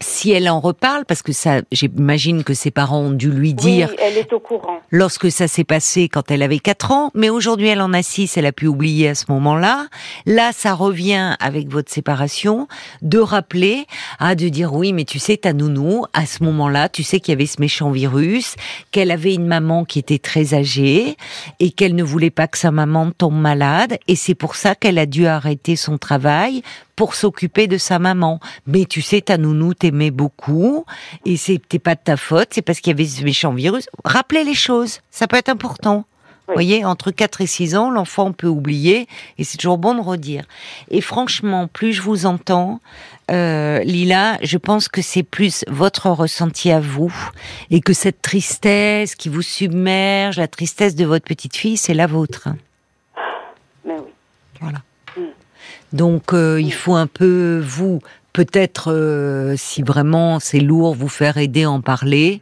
si 0.00 0.30
elle 0.30 0.48
en 0.48 0.60
reparle, 0.60 1.04
parce 1.04 1.22
que 1.22 1.32
ça, 1.32 1.60
j'imagine 1.72 2.44
que 2.44 2.54
ses 2.54 2.70
parents 2.70 3.00
ont 3.00 3.10
dû 3.10 3.30
lui 3.30 3.54
dire. 3.54 3.88
Oui, 3.90 3.96
elle 4.00 4.16
est 4.16 4.32
au 4.32 4.40
courant. 4.40 4.80
Lorsque 4.90 5.30
ça 5.30 5.48
s'est 5.48 5.64
passé 5.64 6.08
quand 6.08 6.30
elle 6.30 6.42
avait 6.42 6.58
4 6.58 6.92
ans, 6.92 7.10
mais 7.14 7.30
aujourd'hui 7.30 7.68
elle 7.68 7.80
en 7.80 7.92
a 7.92 8.02
6, 8.02 8.36
elle 8.36 8.46
a 8.46 8.52
pu 8.52 8.66
oublier 8.66 9.08
à 9.08 9.14
ce 9.14 9.26
moment-là. 9.28 9.86
Là, 10.26 10.52
ça 10.52 10.74
revient 10.74 11.36
avec 11.40 11.68
votre 11.68 11.92
séparation, 11.92 12.66
de 13.02 13.18
rappeler, 13.18 13.86
ah, 14.18 14.34
de 14.34 14.48
dire 14.48 14.74
oui, 14.74 14.92
mais 14.92 15.04
tu 15.04 15.18
sais, 15.18 15.36
ta 15.36 15.52
nounou, 15.52 16.04
à 16.12 16.26
ce 16.26 16.42
moment-là, 16.44 16.88
tu 16.88 17.02
sais 17.02 17.20
qu'il 17.20 17.32
y 17.32 17.36
avait 17.36 17.46
ce 17.46 17.60
méchant 17.60 17.90
virus, 17.90 18.56
qu'elle 18.90 19.10
avait 19.10 19.34
une 19.34 19.46
maman 19.46 19.84
qui 19.84 19.98
était 19.98 20.18
très 20.18 20.54
âgée, 20.54 21.16
et 21.58 21.70
qu'elle 21.70 21.94
ne 21.94 22.02
voulait 22.02 22.30
pas 22.30 22.48
que 22.48 22.58
sa 22.58 22.70
maman 22.70 23.10
tombe 23.10 23.38
malade, 23.38 23.98
et 24.08 24.16
c'est 24.16 24.34
pour 24.34 24.56
ça 24.56 24.74
qu'elle 24.74 24.98
a 24.98 25.06
dû 25.06 25.26
arrêter 25.26 25.76
son 25.76 25.98
travail 25.98 26.62
pour 27.00 27.14
s'occuper 27.14 27.66
de 27.66 27.78
sa 27.78 27.98
maman. 27.98 28.40
Mais 28.66 28.84
tu 28.84 29.00
sais, 29.00 29.22
ta 29.22 29.38
nounou 29.38 29.72
t'aimait 29.72 30.10
beaucoup 30.10 30.84
et 31.24 31.38
c'était 31.38 31.78
pas 31.78 31.94
de 31.94 32.00
ta 32.04 32.18
faute, 32.18 32.48
c'est 32.50 32.60
parce 32.60 32.80
qu'il 32.80 32.90
y 32.90 32.94
avait 32.94 33.06
ce 33.06 33.24
méchant 33.24 33.54
virus. 33.54 33.88
Rappelez 34.04 34.44
les 34.44 34.52
choses, 34.52 35.00
ça 35.10 35.26
peut 35.26 35.38
être 35.38 35.48
important. 35.48 36.04
Vous 36.46 36.52
voyez, 36.52 36.84
entre 36.84 37.10
4 37.10 37.40
et 37.40 37.46
6 37.46 37.74
ans, 37.74 37.90
l'enfant 37.90 38.32
peut 38.32 38.48
oublier 38.48 39.08
et 39.38 39.44
c'est 39.44 39.56
toujours 39.56 39.78
bon 39.78 39.94
de 39.94 40.02
redire. 40.02 40.44
Et 40.90 41.00
franchement, 41.00 41.68
plus 41.68 41.94
je 41.94 42.02
vous 42.02 42.26
entends, 42.26 42.82
euh, 43.30 43.78
Lila, 43.78 44.36
je 44.42 44.58
pense 44.58 44.88
que 44.88 45.00
c'est 45.00 45.22
plus 45.22 45.64
votre 45.68 46.10
ressenti 46.10 46.70
à 46.70 46.80
vous 46.80 47.14
et 47.70 47.80
que 47.80 47.94
cette 47.94 48.20
tristesse 48.20 49.14
qui 49.14 49.30
vous 49.30 49.40
submerge, 49.40 50.36
la 50.36 50.48
tristesse 50.48 50.94
de 50.96 51.06
votre 51.06 51.24
petite 51.24 51.56
fille, 51.56 51.78
c'est 51.78 51.94
la 51.94 52.06
vôtre. 52.06 52.48
Mais 53.86 53.94
oui. 53.94 54.12
Voilà. 54.60 54.80
Donc 55.92 56.32
euh, 56.32 56.60
il 56.60 56.72
faut 56.72 56.94
un 56.94 57.06
peu 57.06 57.62
vous 57.64 58.00
peut-être 58.32 58.92
euh, 58.92 59.54
si 59.56 59.82
vraiment 59.82 60.38
c'est 60.40 60.60
lourd 60.60 60.94
vous 60.94 61.08
faire 61.08 61.36
aider 61.36 61.66
en 61.66 61.80
parler. 61.80 62.40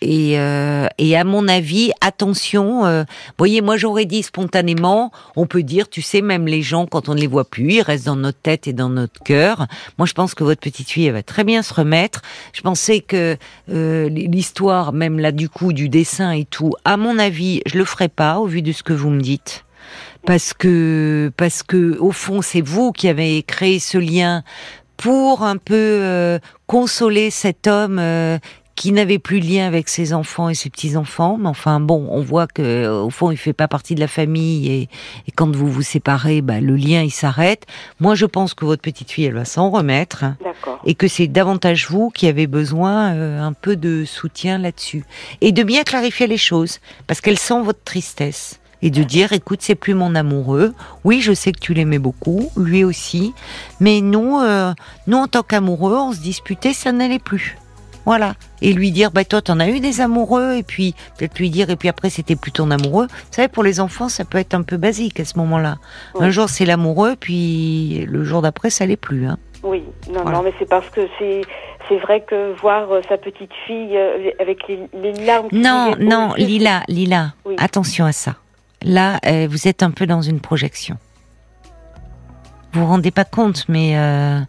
Et, 0.00 0.38
euh, 0.38 0.86
et 0.98 1.16
à 1.16 1.24
mon 1.24 1.48
avis 1.48 1.90
attention 2.00 2.84
euh, 2.84 3.04
voyez 3.38 3.62
moi 3.62 3.76
j'aurais 3.78 4.04
dit 4.04 4.22
spontanément 4.22 5.12
on 5.34 5.46
peut 5.46 5.62
dire 5.62 5.88
tu 5.88 6.02
sais 6.02 6.20
même 6.20 6.46
les 6.46 6.60
gens 6.60 6.86
quand 6.86 7.08
on 7.08 7.14
ne 7.14 7.20
les 7.20 7.26
voit 7.26 7.46
plus 7.46 7.74
ils 7.74 7.82
restent 7.82 8.04
dans 8.04 8.16
notre 8.16 8.38
tête 8.38 8.68
et 8.68 8.72
dans 8.72 8.90
notre 8.90 9.22
cœur. 9.22 9.66
Moi 9.98 10.06
je 10.06 10.12
pense 10.12 10.34
que 10.34 10.44
votre 10.44 10.60
petite 10.60 10.90
fille 10.90 11.06
elle 11.06 11.14
va 11.14 11.22
très 11.22 11.44
bien 11.44 11.62
se 11.62 11.72
remettre. 11.74 12.22
Je 12.52 12.60
pensais 12.60 13.00
que 13.00 13.36
l'histoire 13.68 14.92
même 14.92 15.18
là 15.18 15.32
du 15.32 15.48
coup 15.48 15.72
du 15.72 15.88
dessin 15.88 16.32
et 16.32 16.44
tout 16.44 16.74
à 16.84 16.96
mon 16.96 17.18
avis 17.18 17.62
je 17.66 17.78
le 17.78 17.84
ferai 17.84 18.08
pas 18.08 18.38
au 18.38 18.46
vu 18.46 18.62
de 18.62 18.72
ce 18.72 18.82
que 18.82 18.92
vous 18.92 19.10
me 19.10 19.20
dites 19.20 19.63
parce 20.26 20.54
que 20.54 21.32
parce 21.36 21.62
que 21.62 21.98
au 21.98 22.12
fond 22.12 22.42
c'est 22.42 22.60
vous 22.60 22.92
qui 22.92 23.08
avez 23.08 23.42
créé 23.42 23.78
ce 23.78 23.98
lien 23.98 24.42
pour 24.96 25.42
un 25.42 25.56
peu 25.56 25.74
euh, 25.74 26.38
consoler 26.66 27.30
cet 27.30 27.66
homme 27.66 27.98
euh, 27.98 28.38
qui 28.76 28.90
n'avait 28.90 29.18
plus 29.18 29.40
de 29.40 29.46
lien 29.46 29.66
avec 29.66 29.88
ses 29.88 30.12
enfants 30.12 30.48
et 30.48 30.54
ses 30.54 30.68
petits 30.68 30.96
enfants. 30.96 31.36
Mais 31.38 31.48
enfin 31.48 31.78
bon, 31.78 32.08
on 32.10 32.22
voit 32.22 32.46
que 32.46 32.88
au 32.88 33.10
fond 33.10 33.30
il 33.30 33.36
fait 33.36 33.52
pas 33.52 33.68
partie 33.68 33.94
de 33.94 34.00
la 34.00 34.08
famille 34.08 34.70
et, 34.72 34.88
quand 35.36 35.54
vous 35.54 35.70
vous 35.70 35.82
séparez, 35.82 36.42
bah, 36.42 36.60
le 36.60 36.74
lien 36.74 37.02
il 37.02 37.10
s'arrête. 37.10 37.66
Moi 38.00 38.14
je 38.14 38.26
pense 38.26 38.54
que 38.54 38.64
votre 38.64 38.82
petite 38.82 39.10
fille 39.10 39.26
elle 39.26 39.34
va 39.34 39.44
s'en 39.44 39.70
remettre 39.70 40.24
et 40.86 40.94
que 40.94 41.08
c'est 41.08 41.28
davantage 41.28 41.88
vous 41.88 42.10
qui 42.10 42.26
avez 42.26 42.46
besoin 42.46 43.14
euh, 43.14 43.40
un 43.40 43.52
peu 43.52 43.76
de 43.76 44.04
soutien 44.04 44.58
là-dessus 44.58 45.04
et 45.40 45.52
de 45.52 45.62
bien 45.62 45.82
clarifier 45.82 46.26
les 46.26 46.38
choses 46.38 46.80
parce 47.06 47.20
qu'elle 47.20 47.38
sent 47.38 47.62
votre 47.62 47.82
tristesse 47.84 48.60
et 48.84 48.90
de 48.90 49.02
dire 49.02 49.32
écoute 49.32 49.60
c'est 49.62 49.74
plus 49.74 49.94
mon 49.94 50.14
amoureux. 50.14 50.74
Oui 51.02 51.20
je 51.20 51.32
sais 51.32 51.50
que 51.50 51.58
tu 51.58 51.74
l'aimais 51.74 51.98
beaucoup 51.98 52.50
lui 52.56 52.84
aussi. 52.84 53.34
Mais 53.80 54.00
nous 54.00 54.38
euh, 54.38 54.72
nous 55.08 55.16
en 55.16 55.26
tant 55.26 55.42
qu'amoureux 55.42 55.96
on 55.96 56.12
se 56.12 56.20
disputait 56.20 56.74
ça 56.74 56.92
n'allait 56.92 57.18
plus. 57.18 57.56
Voilà. 58.04 58.34
Et 58.60 58.74
lui 58.74 58.92
dire 58.92 59.10
bah 59.10 59.24
toi 59.24 59.40
t'en 59.40 59.58
as 59.58 59.70
eu 59.70 59.80
des 59.80 60.02
amoureux 60.02 60.56
et 60.56 60.62
puis 60.62 60.94
peut-être 61.18 61.38
lui 61.38 61.48
dire 61.48 61.70
et 61.70 61.76
puis 61.76 61.88
après 61.88 62.10
c'était 62.10 62.36
plus 62.36 62.52
ton 62.52 62.70
amoureux. 62.70 63.06
Vous 63.08 63.32
savez 63.32 63.48
pour 63.48 63.64
les 63.64 63.80
enfants 63.80 64.10
ça 64.10 64.26
peut 64.26 64.38
être 64.38 64.54
un 64.54 64.62
peu 64.62 64.76
basique 64.76 65.18
à 65.18 65.24
ce 65.24 65.38
moment-là. 65.38 65.76
Un 66.20 66.30
jour 66.30 66.50
c'est 66.50 66.66
l'amoureux 66.66 67.16
puis 67.18 68.04
le 68.06 68.22
jour 68.22 68.42
d'après 68.42 68.68
ça 68.68 68.84
l'est 68.84 68.96
plus 68.96 69.26
hein. 69.26 69.38
oui. 69.62 69.82
Non 70.12 70.28
non 70.28 70.42
mais 70.42 70.52
c'est 70.58 70.68
parce 70.68 70.90
que 70.90 71.08
c'est 71.18 71.40
c'est 71.88 71.98
vrai 71.98 72.20
que 72.20 72.52
voir 72.60 72.90
euh, 72.92 73.00
sa 73.08 73.18
petite 73.18 73.52
fille 73.66 73.94
euh, 73.94 74.30
avec 74.38 74.66
les, 74.68 75.12
larmes. 75.26 75.48
Non, 75.52 75.94
non, 75.98 76.32
Lila, 76.34 76.82
Lila, 76.88 77.34
attention 77.58 78.06
à 78.06 78.12
ça 78.12 78.36
là, 78.84 79.18
euh, 79.26 79.48
vous 79.50 79.66
êtes 79.66 79.82
un 79.82 79.90
peu 79.90 80.06
dans 80.06 80.22
une 80.22 80.40
projection. 80.40 80.96
Vous 82.72 82.80
vous 82.80 82.86
rendez 82.86 83.12
pas 83.12 83.24
compte, 83.24 83.66
mais 83.68 83.96
euh, 83.96 84.40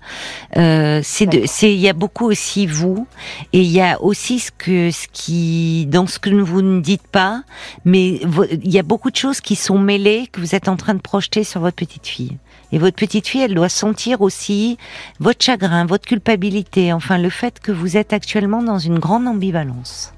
euh, 0.57 0.99
c'est 1.03 1.71
il 1.71 1.79
y 1.79 1.87
a 1.87 1.93
beaucoup 1.93 2.25
aussi 2.25 2.65
vous, 2.65 3.05
et 3.53 3.61
il 3.61 3.69
y 3.69 3.81
a 3.81 4.01
aussi 4.01 4.39
ce 4.39 4.49
que, 4.49 4.89
ce 4.89 5.07
qui, 5.13 5.85
dans 5.85 6.07
ce 6.07 6.17
que 6.17 6.31
vous 6.31 6.63
ne 6.63 6.81
dites 6.81 7.05
pas, 7.05 7.43
mais 7.85 8.19
il 8.63 8.71
y 8.71 8.79
a 8.79 8.83
beaucoup 8.83 9.11
de 9.11 9.15
choses 9.15 9.41
qui 9.41 9.55
sont 9.55 9.77
mêlées 9.77 10.27
que 10.31 10.41
vous 10.41 10.55
êtes 10.55 10.69
en 10.69 10.75
train 10.75 10.95
de 10.95 11.01
projeter 11.01 11.43
sur 11.43 11.61
votre 11.61 11.75
petite 11.75 12.07
fille. 12.07 12.37
Et 12.71 12.79
votre 12.79 12.95
petite 12.95 13.27
fille, 13.27 13.41
elle 13.41 13.53
doit 13.53 13.69
sentir 13.69 14.21
aussi 14.21 14.79
votre 15.19 15.45
chagrin, 15.45 15.85
votre 15.85 16.07
culpabilité, 16.07 16.93
enfin 16.93 17.19
le 17.19 17.29
fait 17.29 17.59
que 17.59 17.71
vous 17.71 17.95
êtes 17.95 18.11
actuellement 18.11 18.63
dans 18.63 18.79
une 18.79 18.97
grande 18.97 19.27
ambivalence. 19.27 20.14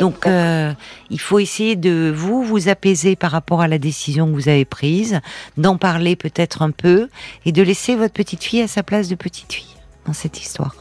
Donc, 0.00 0.26
euh, 0.26 0.72
il 1.10 1.20
faut 1.20 1.38
essayer 1.38 1.76
de 1.76 2.12
vous 2.14 2.42
vous 2.42 2.68
apaiser 2.68 3.16
par 3.16 3.30
rapport 3.30 3.60
à 3.60 3.68
la 3.68 3.78
décision 3.78 4.26
que 4.26 4.32
vous 4.32 4.48
avez 4.48 4.64
prise, 4.64 5.20
d'en 5.56 5.76
parler 5.76 6.16
peut-être 6.16 6.62
un 6.62 6.70
peu 6.70 7.08
et 7.46 7.52
de 7.52 7.62
laisser 7.62 7.96
votre 7.96 8.12
petite 8.12 8.44
fille 8.44 8.62
à 8.62 8.68
sa 8.68 8.82
place 8.82 9.08
de 9.08 9.14
petite 9.14 9.52
fille 9.52 9.76
dans 10.06 10.12
cette 10.12 10.40
histoire. 10.40 10.74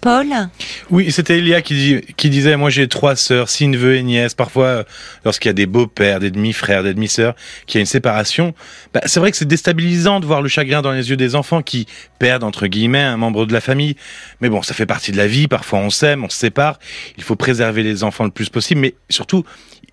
Paul 0.00 0.28
Oui, 0.90 1.12
c'était 1.12 1.38
Elia 1.38 1.60
qui, 1.60 2.30
disait, 2.30 2.56
moi 2.56 2.70
j'ai 2.70 2.88
trois 2.88 3.16
sœurs, 3.16 3.48
six 3.48 3.68
neveux 3.68 3.96
et 3.96 4.02
nièces. 4.02 4.34
Parfois, 4.34 4.64
euh, 4.66 4.84
lorsqu'il 5.24 5.48
y 5.48 5.50
a 5.50 5.54
des 5.54 5.66
beaux-pères, 5.66 6.20
des 6.20 6.30
demi-frères, 6.30 6.82
des 6.82 6.94
demi-sœurs, 6.94 7.34
qui 7.66 7.76
a 7.76 7.80
une 7.80 7.86
séparation, 7.86 8.54
bah, 8.94 9.00
c'est 9.04 9.20
vrai 9.20 9.30
que 9.30 9.36
c'est 9.36 9.48
déstabilisant 9.48 10.20
de 10.20 10.26
voir 10.26 10.40
le 10.40 10.48
chagrin 10.48 10.80
dans 10.80 10.92
les 10.92 11.10
yeux 11.10 11.16
des 11.16 11.34
enfants 11.34 11.60
qui 11.60 11.86
perdent, 12.18 12.44
entre 12.44 12.66
guillemets, 12.66 13.00
un 13.02 13.18
membre 13.18 13.44
de 13.44 13.52
la 13.52 13.60
famille. 13.60 13.96
Mais 14.40 14.48
bon, 14.48 14.62
ça 14.62 14.72
fait 14.72 14.86
partie 14.86 15.12
de 15.12 15.18
la 15.18 15.26
vie. 15.26 15.48
Parfois 15.48 15.80
on 15.80 15.90
s'aime, 15.90 16.24
on 16.24 16.28
se 16.30 16.38
sépare. 16.38 16.78
Il 17.18 17.22
faut 17.22 17.36
préserver 17.36 17.82
les 17.82 18.02
enfants 18.02 18.24
le 18.24 18.30
plus 18.30 18.48
possible. 18.48 18.80
Mais 18.80 18.94
surtout, 19.10 19.44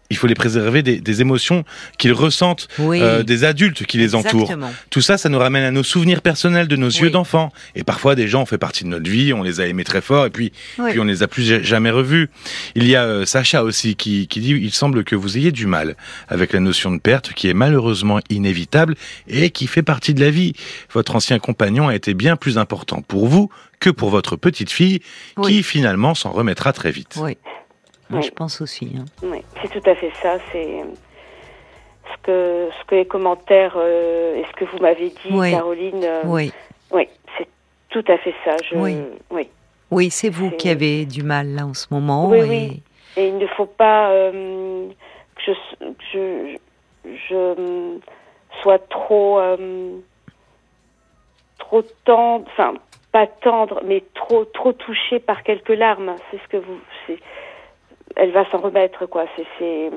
il 0.10 0.18
faut 0.18 0.28
les 0.28 0.36
préserver 0.36 0.84
des, 0.84 1.00
des 1.00 1.22
émotions 1.22 1.64
qu'ils 1.98 2.14
ressentent 2.14 2.68
euh, 2.80 3.24
des 3.24 3.44
adultes 3.44 3.86
qui 3.86 3.98
les 3.98 4.16
entourent. 4.16 4.54
Tout 4.90 5.02
ça, 5.02 5.18
ça 5.18 5.30
nous 5.30 5.40
ramène 5.40 5.64
à 5.64 5.72
nos 5.72 5.84
souvenirs 5.84 6.22
personnels 6.22 6.68
de 6.68 6.76
nos 6.76 6.88
yeux 6.88 7.10
d'enfant. 7.10 7.52
Et 7.76 7.84
parfois, 7.84 8.16
des 8.16 8.28
gens 8.28 8.44
ont 8.44 8.46
fait 8.46 8.58
partie 8.58 8.84
de 8.84 8.90
notre 8.90 9.10
vie, 9.10 9.34
on 9.34 9.44
les 9.44 9.60
a 9.60 9.68
aimés 9.68 9.84
très 9.84 10.02
fort, 10.02 10.26
et 10.26 10.30
puis, 10.30 10.52
puis 10.88 11.00
on 11.00 11.04
les 11.04 11.24
a 11.24 11.28
plus 11.28 11.64
jamais 11.64 11.92
revus. 11.92 12.30
Il 12.76 12.88
y 12.88 12.96
a 12.96 13.04
euh, 13.04 13.26
Sacha 13.26 13.64
aussi 13.64 13.96
qui, 13.96 14.28
qui 14.28 14.40
dit, 14.40 14.52
il 14.52 14.72
semble 14.72 15.04
que 15.04 15.16
vous 15.16 15.38
ayez 15.38 15.52
du 15.52 15.68
mal 15.68 15.96
avec 16.28 16.54
la 16.54 16.60
notion 16.60 16.92
de 16.92 17.00
perte 17.00 17.34
qui 17.34 17.50
est 17.50 17.54
malheureusement 17.54 18.20
inévitable 18.30 18.96
et 19.28 19.50
qui 19.50 19.68
fait 19.68 19.84
partie 19.84 20.14
de 20.14 20.22
la 20.22 20.30
vie. 20.30 20.54
Votre 20.94 21.16
ancien 21.16 21.40
compagnon 21.40 21.88
a 21.88 21.96
été 21.96 22.14
bien 22.14 22.36
plus 22.36 22.58
important 22.58 23.02
pour 23.02 23.28
vous 23.28 23.50
que 23.80 23.90
pour 23.90 24.10
votre 24.10 24.36
petite 24.36 24.72
fille, 24.72 25.02
qui 25.44 25.62
finalement 25.64 26.16
s'en 26.16 26.32
remettra 26.32 26.74
très 26.74 26.92
vite. 26.92 27.16
Oui. 27.18 27.38
Moi, 28.10 28.22
je 28.22 28.30
pense 28.32 28.62
aussi. 28.62 28.96
Hein. 28.98 29.06
Oui, 29.24 29.44
c'est 29.62 29.70
tout 29.70 29.90
à 29.90 29.96
fait 29.96 30.12
ça. 30.22 30.38
C'est 30.52 30.84
ce 32.12 32.18
que, 32.24 32.70
ce 32.80 32.86
que 32.86 32.96
les 32.96 33.06
commentaires 33.06 33.76
euh, 33.76 34.38
et 34.38 34.46
ce 34.46 34.52
que 34.54 34.66
vous 34.66 34.78
m'avez 34.80 35.10
dit, 35.10 35.52
Caroline. 35.52 36.04
Euh, 36.04 36.22
oui. 36.26 36.54
Oui, 36.92 37.10
c'est 37.38 37.48
tout 37.90 38.06
à 38.08 38.18
fait 38.18 38.34
ça. 38.46 38.56
Je, 38.64 38.76
oui. 38.76 38.98
Oui, 39.30 39.50
oui 39.92 40.10
c'est 40.10 40.30
vous 40.30 40.52
qui 40.52 40.70
avez 40.70 41.06
du 41.06 41.24
mal 41.24 41.48
là 41.48 41.66
en 41.66 41.74
ce 41.74 41.88
moment. 41.92 42.30
Oui, 42.30 42.40
et... 42.40 42.44
oui. 42.44 42.84
Et 43.18 43.28
il 43.30 43.38
ne 43.38 43.48
faut 43.48 43.66
pas 43.66 44.12
euh, 44.12 44.88
que 45.36 45.42
je, 45.42 45.52
je, 46.14 46.58
je, 47.30 47.98
sois 48.62 48.78
trop, 48.78 49.40
trop 51.58 51.82
tendre, 52.06 52.46
enfin, 52.48 52.76
pas 53.12 53.26
tendre, 53.26 53.82
mais 53.86 54.04
trop 54.14 54.46
trop 54.46 54.72
touchée 54.72 55.20
par 55.20 55.42
quelques 55.42 55.70
larmes. 55.70 56.16
C'est 56.30 56.38
ce 56.38 56.48
que 56.48 56.58
vous. 56.58 56.80
Elle 58.16 58.32
va 58.32 58.50
s'en 58.52 58.60
remettre, 58.60 59.06
quoi. 59.06 59.26
C'est. 59.60 59.92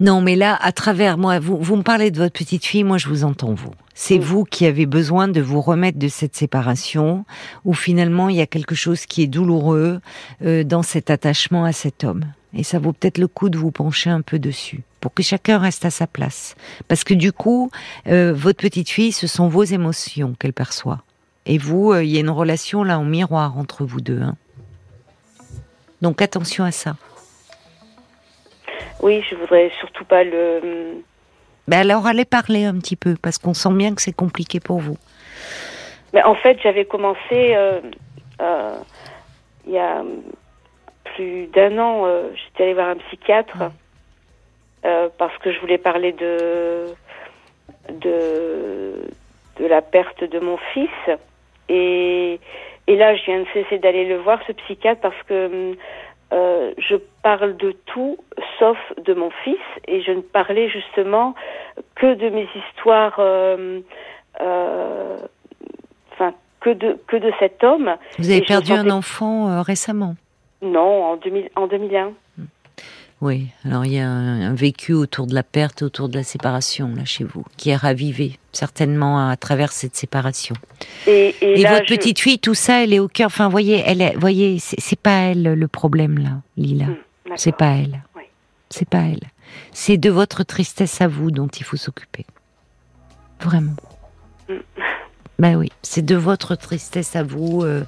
Non, 0.00 0.20
mais 0.20 0.36
là, 0.36 0.56
à 0.60 0.72
travers 0.72 1.18
moi, 1.18 1.38
vous, 1.38 1.58
vous 1.58 1.76
me 1.76 1.82
parlez 1.82 2.10
de 2.10 2.18
votre 2.18 2.32
petite 2.32 2.64
fille, 2.64 2.84
moi 2.84 2.98
je 2.98 3.08
vous 3.08 3.24
entends 3.24 3.52
vous. 3.52 3.72
C'est 3.94 4.18
vous 4.18 4.44
qui 4.44 4.64
avez 4.66 4.86
besoin 4.86 5.28
de 5.28 5.40
vous 5.40 5.60
remettre 5.60 5.98
de 5.98 6.08
cette 6.08 6.34
séparation, 6.34 7.24
où 7.64 7.74
finalement 7.74 8.28
il 8.28 8.36
y 8.36 8.40
a 8.40 8.46
quelque 8.46 8.74
chose 8.74 9.04
qui 9.04 9.22
est 9.22 9.26
douloureux 9.26 10.00
euh, 10.42 10.64
dans 10.64 10.82
cet 10.82 11.10
attachement 11.10 11.64
à 11.64 11.72
cet 11.72 12.04
homme. 12.04 12.24
Et 12.54 12.64
ça 12.64 12.78
vaut 12.78 12.92
peut-être 12.92 13.18
le 13.18 13.28
coup 13.28 13.48
de 13.48 13.58
vous 13.58 13.70
pencher 13.70 14.10
un 14.10 14.22
peu 14.22 14.38
dessus, 14.38 14.82
pour 15.00 15.12
que 15.12 15.22
chacun 15.22 15.58
reste 15.58 15.84
à 15.84 15.90
sa 15.90 16.06
place. 16.06 16.54
Parce 16.88 17.04
que 17.04 17.14
du 17.14 17.32
coup, 17.32 17.70
euh, 18.06 18.32
votre 18.34 18.62
petite 18.62 18.88
fille, 18.88 19.12
ce 19.12 19.26
sont 19.26 19.48
vos 19.48 19.64
émotions 19.64 20.34
qu'elle 20.38 20.52
perçoit. 20.52 21.02
Et 21.44 21.58
vous, 21.58 21.92
euh, 21.92 22.04
il 22.04 22.10
y 22.10 22.16
a 22.16 22.20
une 22.20 22.30
relation 22.30 22.84
là 22.84 22.98
en 22.98 23.04
miroir 23.04 23.58
entre 23.58 23.84
vous 23.84 24.00
deux. 24.00 24.22
Hein. 24.22 24.36
Donc 26.02 26.20
attention 26.20 26.64
à 26.64 26.72
ça. 26.72 26.94
Oui, 29.00 29.24
je 29.30 29.36
voudrais 29.36 29.70
surtout 29.80 30.04
pas 30.04 30.24
le. 30.24 31.02
Ben 31.68 31.78
alors 31.78 32.06
allez 32.06 32.24
parler 32.24 32.64
un 32.64 32.76
petit 32.78 32.96
peu, 32.96 33.14
parce 33.22 33.38
qu'on 33.38 33.54
sent 33.54 33.72
bien 33.72 33.94
que 33.94 34.02
c'est 34.02 34.12
compliqué 34.12 34.58
pour 34.58 34.80
vous. 34.80 34.96
Mais 36.12 36.22
en 36.24 36.34
fait, 36.34 36.58
j'avais 36.62 36.84
commencé 36.84 37.54
euh, 37.54 37.80
euh, 38.40 38.76
il 39.66 39.72
y 39.72 39.78
a 39.78 40.02
plus 41.14 41.46
d'un 41.46 41.78
an, 41.78 42.02
euh, 42.04 42.30
j'étais 42.34 42.64
allée 42.64 42.74
voir 42.74 42.88
un 42.88 42.96
psychiatre 42.96 43.70
parce 45.16 45.38
que 45.38 45.52
je 45.52 45.60
voulais 45.60 45.78
parler 45.78 46.10
de, 46.12 46.86
de 47.88 48.94
de 49.58 49.66
la 49.66 49.80
perte 49.80 50.24
de 50.24 50.40
mon 50.40 50.56
fils 50.72 50.90
et 51.68 52.40
et 52.86 52.96
là, 52.96 53.14
je 53.16 53.24
viens 53.24 53.40
de 53.40 53.46
cesser 53.52 53.78
d'aller 53.78 54.04
le 54.06 54.18
voir, 54.18 54.40
ce 54.46 54.52
psychiatre, 54.52 55.00
parce 55.00 55.22
que 55.28 55.76
euh, 56.32 56.72
je 56.78 56.96
parle 57.22 57.56
de 57.56 57.72
tout 57.86 58.16
sauf 58.58 58.78
de 59.04 59.12
mon 59.12 59.30
fils 59.44 59.60
et 59.86 60.02
je 60.02 60.12
ne 60.12 60.22
parlais 60.22 60.68
justement 60.70 61.34
que 61.94 62.14
de 62.14 62.30
mes 62.30 62.48
histoires, 62.54 63.16
euh, 63.18 63.80
euh, 64.40 65.16
enfin 66.12 66.32
que 66.60 66.70
de 66.70 66.98
que 67.06 67.16
de 67.16 67.30
cet 67.38 67.62
homme. 67.62 67.96
Vous 68.18 68.30
avez 68.30 68.40
perdu 68.40 68.72
un 68.72 68.88
enfant 68.90 69.62
récemment? 69.62 70.14
Non, 70.62 71.04
en, 71.04 71.16
2000, 71.16 71.50
en 71.56 71.66
2001. 71.66 72.12
Oui, 73.22 73.46
alors 73.64 73.86
il 73.86 73.92
y 73.92 74.00
a 74.00 74.10
un, 74.10 74.52
vécu 74.52 74.92
autour 74.94 75.28
de 75.28 75.34
la 75.36 75.44
perte, 75.44 75.82
autour 75.82 76.08
de 76.08 76.16
la 76.16 76.24
séparation, 76.24 76.92
là, 76.96 77.04
chez 77.04 77.22
vous, 77.22 77.44
qui 77.56 77.70
est 77.70 77.76
ravivé, 77.76 78.40
certainement 78.50 79.28
à 79.28 79.36
travers 79.36 79.70
cette 79.70 79.94
séparation. 79.94 80.56
Et, 81.06 81.32
votre 81.40 81.86
petite 81.86 82.18
fille, 82.18 82.40
tout 82.40 82.54
ça, 82.54 82.82
elle 82.82 82.92
est 82.92 82.98
au 82.98 83.06
cœur. 83.06 83.28
Enfin, 83.28 83.48
voyez, 83.48 83.80
elle 83.86 84.02
est, 84.02 84.16
voyez, 84.16 84.58
c'est 84.58 84.98
pas 84.98 85.18
elle 85.18 85.44
le 85.44 85.68
problème, 85.68 86.18
là, 86.18 86.40
Lila. 86.56 86.86
Hmm, 86.86 86.96
c'est 87.36 87.54
pas 87.54 87.76
elle. 87.76 88.02
C'est 88.70 88.88
pas 88.88 89.02
elle. 89.02 89.22
C'est 89.72 89.98
de 89.98 90.10
votre 90.10 90.42
tristesse 90.42 91.00
à 91.00 91.06
vous 91.06 91.30
dont 91.30 91.46
il 91.46 91.62
faut 91.62 91.76
s'occuper. 91.76 92.26
Vraiment. 93.40 93.76
Hmm. 94.48 94.56
Ben 95.38 95.54
oui, 95.54 95.70
c'est 95.82 96.04
de 96.04 96.16
votre 96.16 96.56
tristesse 96.56 97.14
à 97.14 97.22
vous 97.22 97.62
euh, 97.62 97.84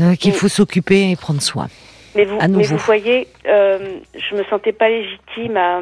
euh, 0.00 0.14
qu'il 0.14 0.32
faut 0.32 0.48
s'occuper 0.48 1.10
et 1.10 1.16
prendre 1.16 1.42
soin. 1.42 1.68
Mais 2.16 2.24
vous, 2.24 2.38
mais 2.48 2.64
vous 2.64 2.76
voyez, 2.78 3.28
euh, 3.46 4.00
je 4.14 4.34
me 4.34 4.44
sentais 4.44 4.72
pas 4.72 4.88
légitime 4.88 5.56
à, 5.56 5.80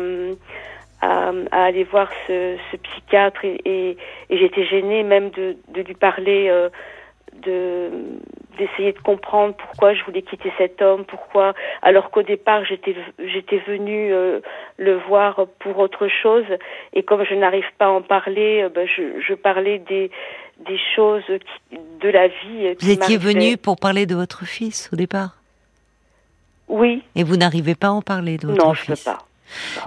à, 1.01 1.65
aller 1.65 1.85
voir 1.85 2.11
ce, 2.27 2.57
ce 2.71 2.77
psychiatre 2.77 3.45
et, 3.45 3.97
et, 4.31 4.39
j'étais 4.39 4.67
gênée 4.67 5.03
même 5.03 5.31
de, 5.31 5.57
de 5.69 5.83
lui 5.83 5.95
parler, 5.95 6.49
euh, 6.49 6.69
de 7.45 7.91
d'essayer 8.57 8.93
de 8.93 9.01
comprendre 9.01 9.55
pourquoi 9.57 9.95
je 9.95 10.05
voulais 10.05 10.23
quitter 10.23 10.53
cet 10.57 10.81
homme, 10.81 11.05
pourquoi, 11.05 11.55
alors 11.83 12.11
qu'au 12.11 12.23
départ 12.23 12.65
j'étais 12.65 12.95
j'étais 13.19 13.59
venue 13.67 14.13
euh, 14.13 14.41
le 14.77 14.97
voir 15.09 15.47
pour 15.59 15.79
autre 15.79 16.07
chose. 16.23 16.45
Et 16.93 17.03
comme 17.03 17.25
je 17.25 17.35
n'arrive 17.35 17.67
pas 17.79 17.87
à 17.87 17.91
en 17.91 18.03
parler, 18.03 18.63
euh, 18.63 18.69
ben 18.69 18.87
je, 18.87 19.21
je 19.27 19.35
parlais 19.35 19.79
des 19.79 20.11
des 20.69 20.79
choses 20.95 21.25
qui, 21.27 21.79
de 22.01 22.09
la 22.09 22.29
vie. 22.29 22.75
Vous 22.81 22.91
étiez 22.91 23.17
venue 23.17 23.57
pour 23.57 23.77
parler 23.77 24.07
de 24.07 24.15
votre 24.15 24.45
fils 24.45 24.89
au 24.93 24.97
départ? 24.97 25.44
Oui. 26.69 27.03
Et 27.15 27.25
vous 27.25 27.37
n'arrivez 27.37 27.75
pas 27.75 27.89
à 27.89 27.91
en 27.91 28.03
parler 28.03 28.39
de 28.39 28.49
votre 28.49 28.67
non, 28.67 28.75
fils 28.75 28.99
je 28.99 29.05
peux 29.05 29.11
pas. 29.11 29.27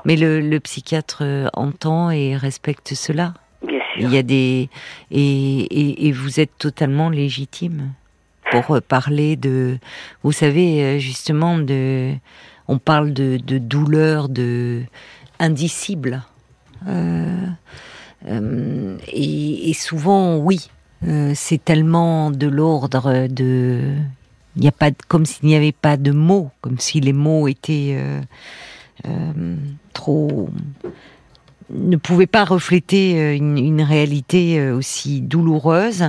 Mais 0.05 0.15
le, 0.15 0.59
psychiatre 0.59 1.23
euh, 1.23 1.47
entend 1.53 2.11
et 2.11 2.35
respecte 2.35 2.93
cela. 2.93 3.33
Bien 3.65 3.79
sûr. 3.95 4.07
Il 4.07 4.13
y 4.13 4.17
a 4.17 4.23
des 4.23 4.69
et, 5.11 6.07
et, 6.07 6.11
vous 6.11 6.39
êtes 6.39 6.57
totalement 6.57 7.09
légitime 7.09 7.91
pour 8.51 8.75
euh, 8.75 8.81
parler 8.81 9.35
de. 9.35 9.77
Vous 10.23 10.31
savez 10.31 10.83
euh, 10.83 10.99
justement 10.99 11.57
de. 11.57 12.13
On 12.67 12.77
parle 12.77 13.13
de, 13.13 13.37
de 13.37 13.57
douleur 13.57 14.29
de 14.29 14.83
indicible. 15.39 16.21
et, 16.85 16.89
et, 19.69 19.73
souvent, 19.73 20.37
oui, 20.37 20.69
c'est 21.33 21.63
tellement 21.63 22.29
de 22.29 22.47
l'ordre 22.47 23.27
de 23.27 23.95
il 24.57 24.61
n'y 24.61 24.67
a 24.67 24.71
pas 24.71 24.89
comme 25.07 25.25
s'il 25.25 25.47
n'y 25.47 25.55
avait 25.55 25.71
pas 25.71 25.97
de 25.97 26.11
mots, 26.11 26.49
comme 26.61 26.79
si 26.79 26.99
les 26.99 27.13
mots 27.13 27.47
étaient 27.47 27.95
euh, 27.95 28.21
euh, 29.07 29.55
trop 29.93 30.49
ne 31.69 31.97
pouvaient 31.97 32.27
pas 32.27 32.45
refléter 32.45 33.19
euh, 33.19 33.35
une, 33.35 33.81
réalité 33.81 34.71
aussi 34.71 35.21
douloureuse. 35.21 36.05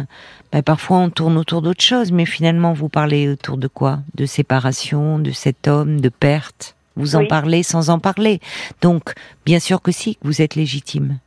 Ben, 0.52 0.62
parfois 0.62 0.98
on 0.98 1.10
tourne 1.10 1.36
autour 1.36 1.62
d'autre 1.62 1.82
chose, 1.82 2.10
mais 2.10 2.24
finalement 2.24 2.72
vous 2.72 2.88
parlez 2.88 3.28
autour 3.28 3.58
de 3.58 3.68
quoi? 3.68 4.00
De 4.14 4.24
séparation, 4.24 5.18
de 5.18 5.30
cet 5.30 5.68
homme, 5.68 6.00
de 6.00 6.08
perte. 6.08 6.74
Vous 6.96 7.16
en 7.16 7.26
parlez 7.26 7.62
sans 7.62 7.90
en 7.90 7.98
parler. 7.98 8.40
Donc 8.80 9.12
bien 9.44 9.60
sûr 9.60 9.82
que 9.82 9.92
si, 9.92 10.16
vous 10.22 10.40
êtes 10.40 10.54
légitime 10.54 11.18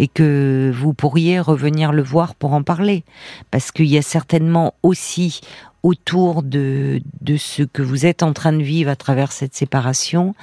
et 0.00 0.08
que 0.08 0.72
vous 0.74 0.94
pourriez 0.94 1.40
revenir 1.40 1.92
le 1.92 2.02
voir 2.02 2.34
pour 2.34 2.54
en 2.54 2.62
parler. 2.62 3.04
Parce 3.50 3.70
qu'il 3.70 3.86
y 3.86 3.98
a 3.98 4.02
certainement 4.02 4.74
aussi 4.82 5.40
autour 5.82 6.42
de, 6.42 7.00
de 7.20 7.36
ce 7.36 7.62
que 7.62 7.82
vous 7.82 8.06
êtes 8.06 8.22
en 8.22 8.32
train 8.32 8.52
de 8.52 8.62
vivre 8.62 8.90
à 8.90 8.96
travers 8.96 9.32
cette 9.32 9.54
séparation, 9.54 10.34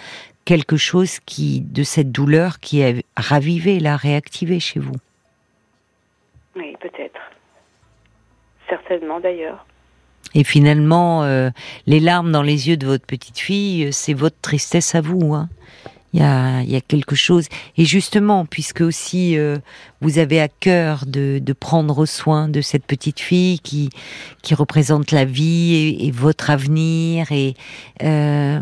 quelque 0.46 0.78
chose 0.78 1.20
qui, 1.26 1.62
de 1.62 1.84
cette 1.84 2.12
douleur 2.12 2.60
qui 2.60 2.80
est 2.80 3.04
ravivée, 3.16 3.80
l'a 3.80 3.98
réactivée 3.98 4.60
chez 4.60 4.80
vous? 4.80 4.96
Oui, 6.56 6.76
peut-être. 6.80 7.20
Certainement 8.70 9.20
d'ailleurs. 9.20 9.66
Et 10.34 10.44
finalement, 10.44 11.24
euh, 11.24 11.50
les 11.86 12.00
larmes 12.00 12.32
dans 12.32 12.42
les 12.42 12.70
yeux 12.70 12.78
de 12.78 12.86
votre 12.86 13.06
petite 13.06 13.40
fille, 13.40 13.86
euh, 13.86 13.92
c'est 13.92 14.14
votre 14.14 14.40
tristesse 14.42 14.96
à 14.96 15.02
vous. 15.02 15.34
Hein? 15.34 15.50
Il 16.18 16.22
y 16.22 16.26
a, 16.26 16.64
y 16.64 16.76
a, 16.76 16.82
quelque 16.82 17.16
chose. 17.16 17.46
Et 17.78 17.86
justement, 17.86 18.46
puisque 18.46 18.82
aussi 18.82 19.38
euh, 19.38 19.58
vous 20.02 20.18
avez 20.18 20.42
à 20.42 20.48
cœur 20.48 21.06
de, 21.06 21.40
de, 21.40 21.54
prendre 21.54 22.06
soin 22.08 22.50
de 22.50 22.62
cette 22.62 22.86
petite 22.86 23.20
fille 23.20 23.60
qui, 23.60 23.90
qui 24.42 24.56
représente 24.56 25.12
la 25.12 25.26
vie 25.26 25.76
et, 25.76 26.08
et 26.08 26.12
votre 26.12 26.50
avenir, 26.50 27.32
et 27.32 27.54
euh, 28.04 28.60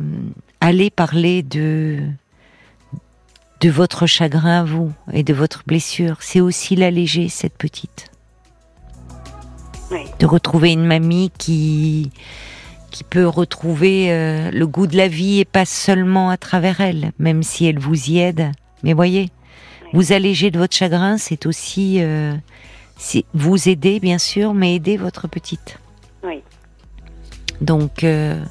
allez 0.60 0.90
parler 0.90 1.44
de 1.44 2.00
de 3.62 3.70
votre 3.70 4.06
chagrin 4.06 4.60
à 4.60 4.64
vous 4.66 4.92
et 5.14 5.24
de 5.24 5.34
votre 5.34 5.64
blessure. 5.66 6.18
C'est 6.20 6.42
aussi 6.42 6.76
l'alléger 6.76 7.30
cette 7.30 7.58
petite. 7.58 8.12
Oui. 9.92 10.02
De 10.20 10.26
retrouver 10.26 10.74
une 10.74 10.86
mamie 10.86 11.32
qui 11.38 12.12
qui 12.96 13.04
peut 13.04 13.28
retrouver 13.28 14.10
euh, 14.10 14.52
le 14.52 14.68
goût 14.68 14.88
de 14.88 14.96
la 14.96 15.10
vie 15.10 15.42
et 15.42 15.46
pas 15.46 15.66
seulement 15.66 16.30
à 16.30 16.38
travers 16.38 16.80
elle, 16.80 17.12
même 17.20 17.44
si 17.44 17.66
elle 17.66 17.78
vous 17.78 18.10
y 18.10 18.20
aide. 18.20 18.54
Mais 18.84 18.94
voyez, 18.94 19.32
vous 19.92 20.14
alléger 20.14 20.50
de 20.50 20.58
votre 20.58 20.74
chagrin, 20.74 21.18
c'est 21.18 21.46
aussi 21.46 21.98
euh, 22.00 22.34
vous 23.34 23.68
aider, 23.68 24.00
bien 24.00 24.18
sûr, 24.18 24.54
mais 24.54 24.76
aider 24.76 24.96
votre 24.96 25.28
petite. 25.28 25.78
Oui. 26.24 26.42
Donc, 27.60 28.06
euh, 28.06 28.42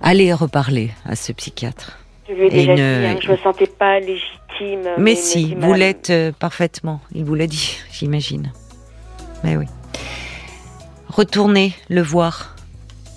allez 0.00 0.32
reparler 0.32 0.92
à 1.04 1.14
ce 1.14 1.32
psychiatre. 1.32 1.98
Je 2.26 2.32
lui 2.32 2.46
ai 2.46 2.48
déjà 2.48 2.74
dit, 2.74 2.80
hein, 2.80 3.18
je 3.22 3.32
me 3.32 3.36
sentais 3.36 3.66
pas 3.66 4.00
légitime. 4.00 4.88
Mais, 4.96 5.14
si, 5.14 5.54
vous 5.58 5.74
l'êtes 5.74 6.10
parfaitement. 6.38 7.02
Il 7.14 7.26
vous 7.26 7.34
l'a 7.34 7.46
dit, 7.46 7.76
j'imagine. 7.92 8.50
Mais 9.44 9.58
oui. 9.58 9.66
Retournez 11.10 11.74
le 11.90 12.00
voir 12.00 12.51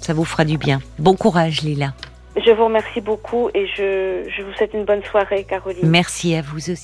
ça 0.05 0.13
vous 0.13 0.23
fera 0.23 0.45
du 0.45 0.59
bien. 0.59 0.81
Bon 0.99 1.15
courage, 1.15 1.63
Lila. 1.63 1.93
Je 2.35 2.51
vous 2.51 2.65
remercie 2.65 3.01
beaucoup 3.01 3.49
et 3.55 3.65
je, 3.65 4.29
je 4.29 4.43
vous 4.43 4.53
souhaite 4.53 4.73
une 4.73 4.85
bonne 4.85 5.03
soirée, 5.03 5.45
Caroline. 5.49 5.89
Merci 5.89 6.35
à 6.35 6.43
vous 6.43 6.69
aussi. 6.69 6.75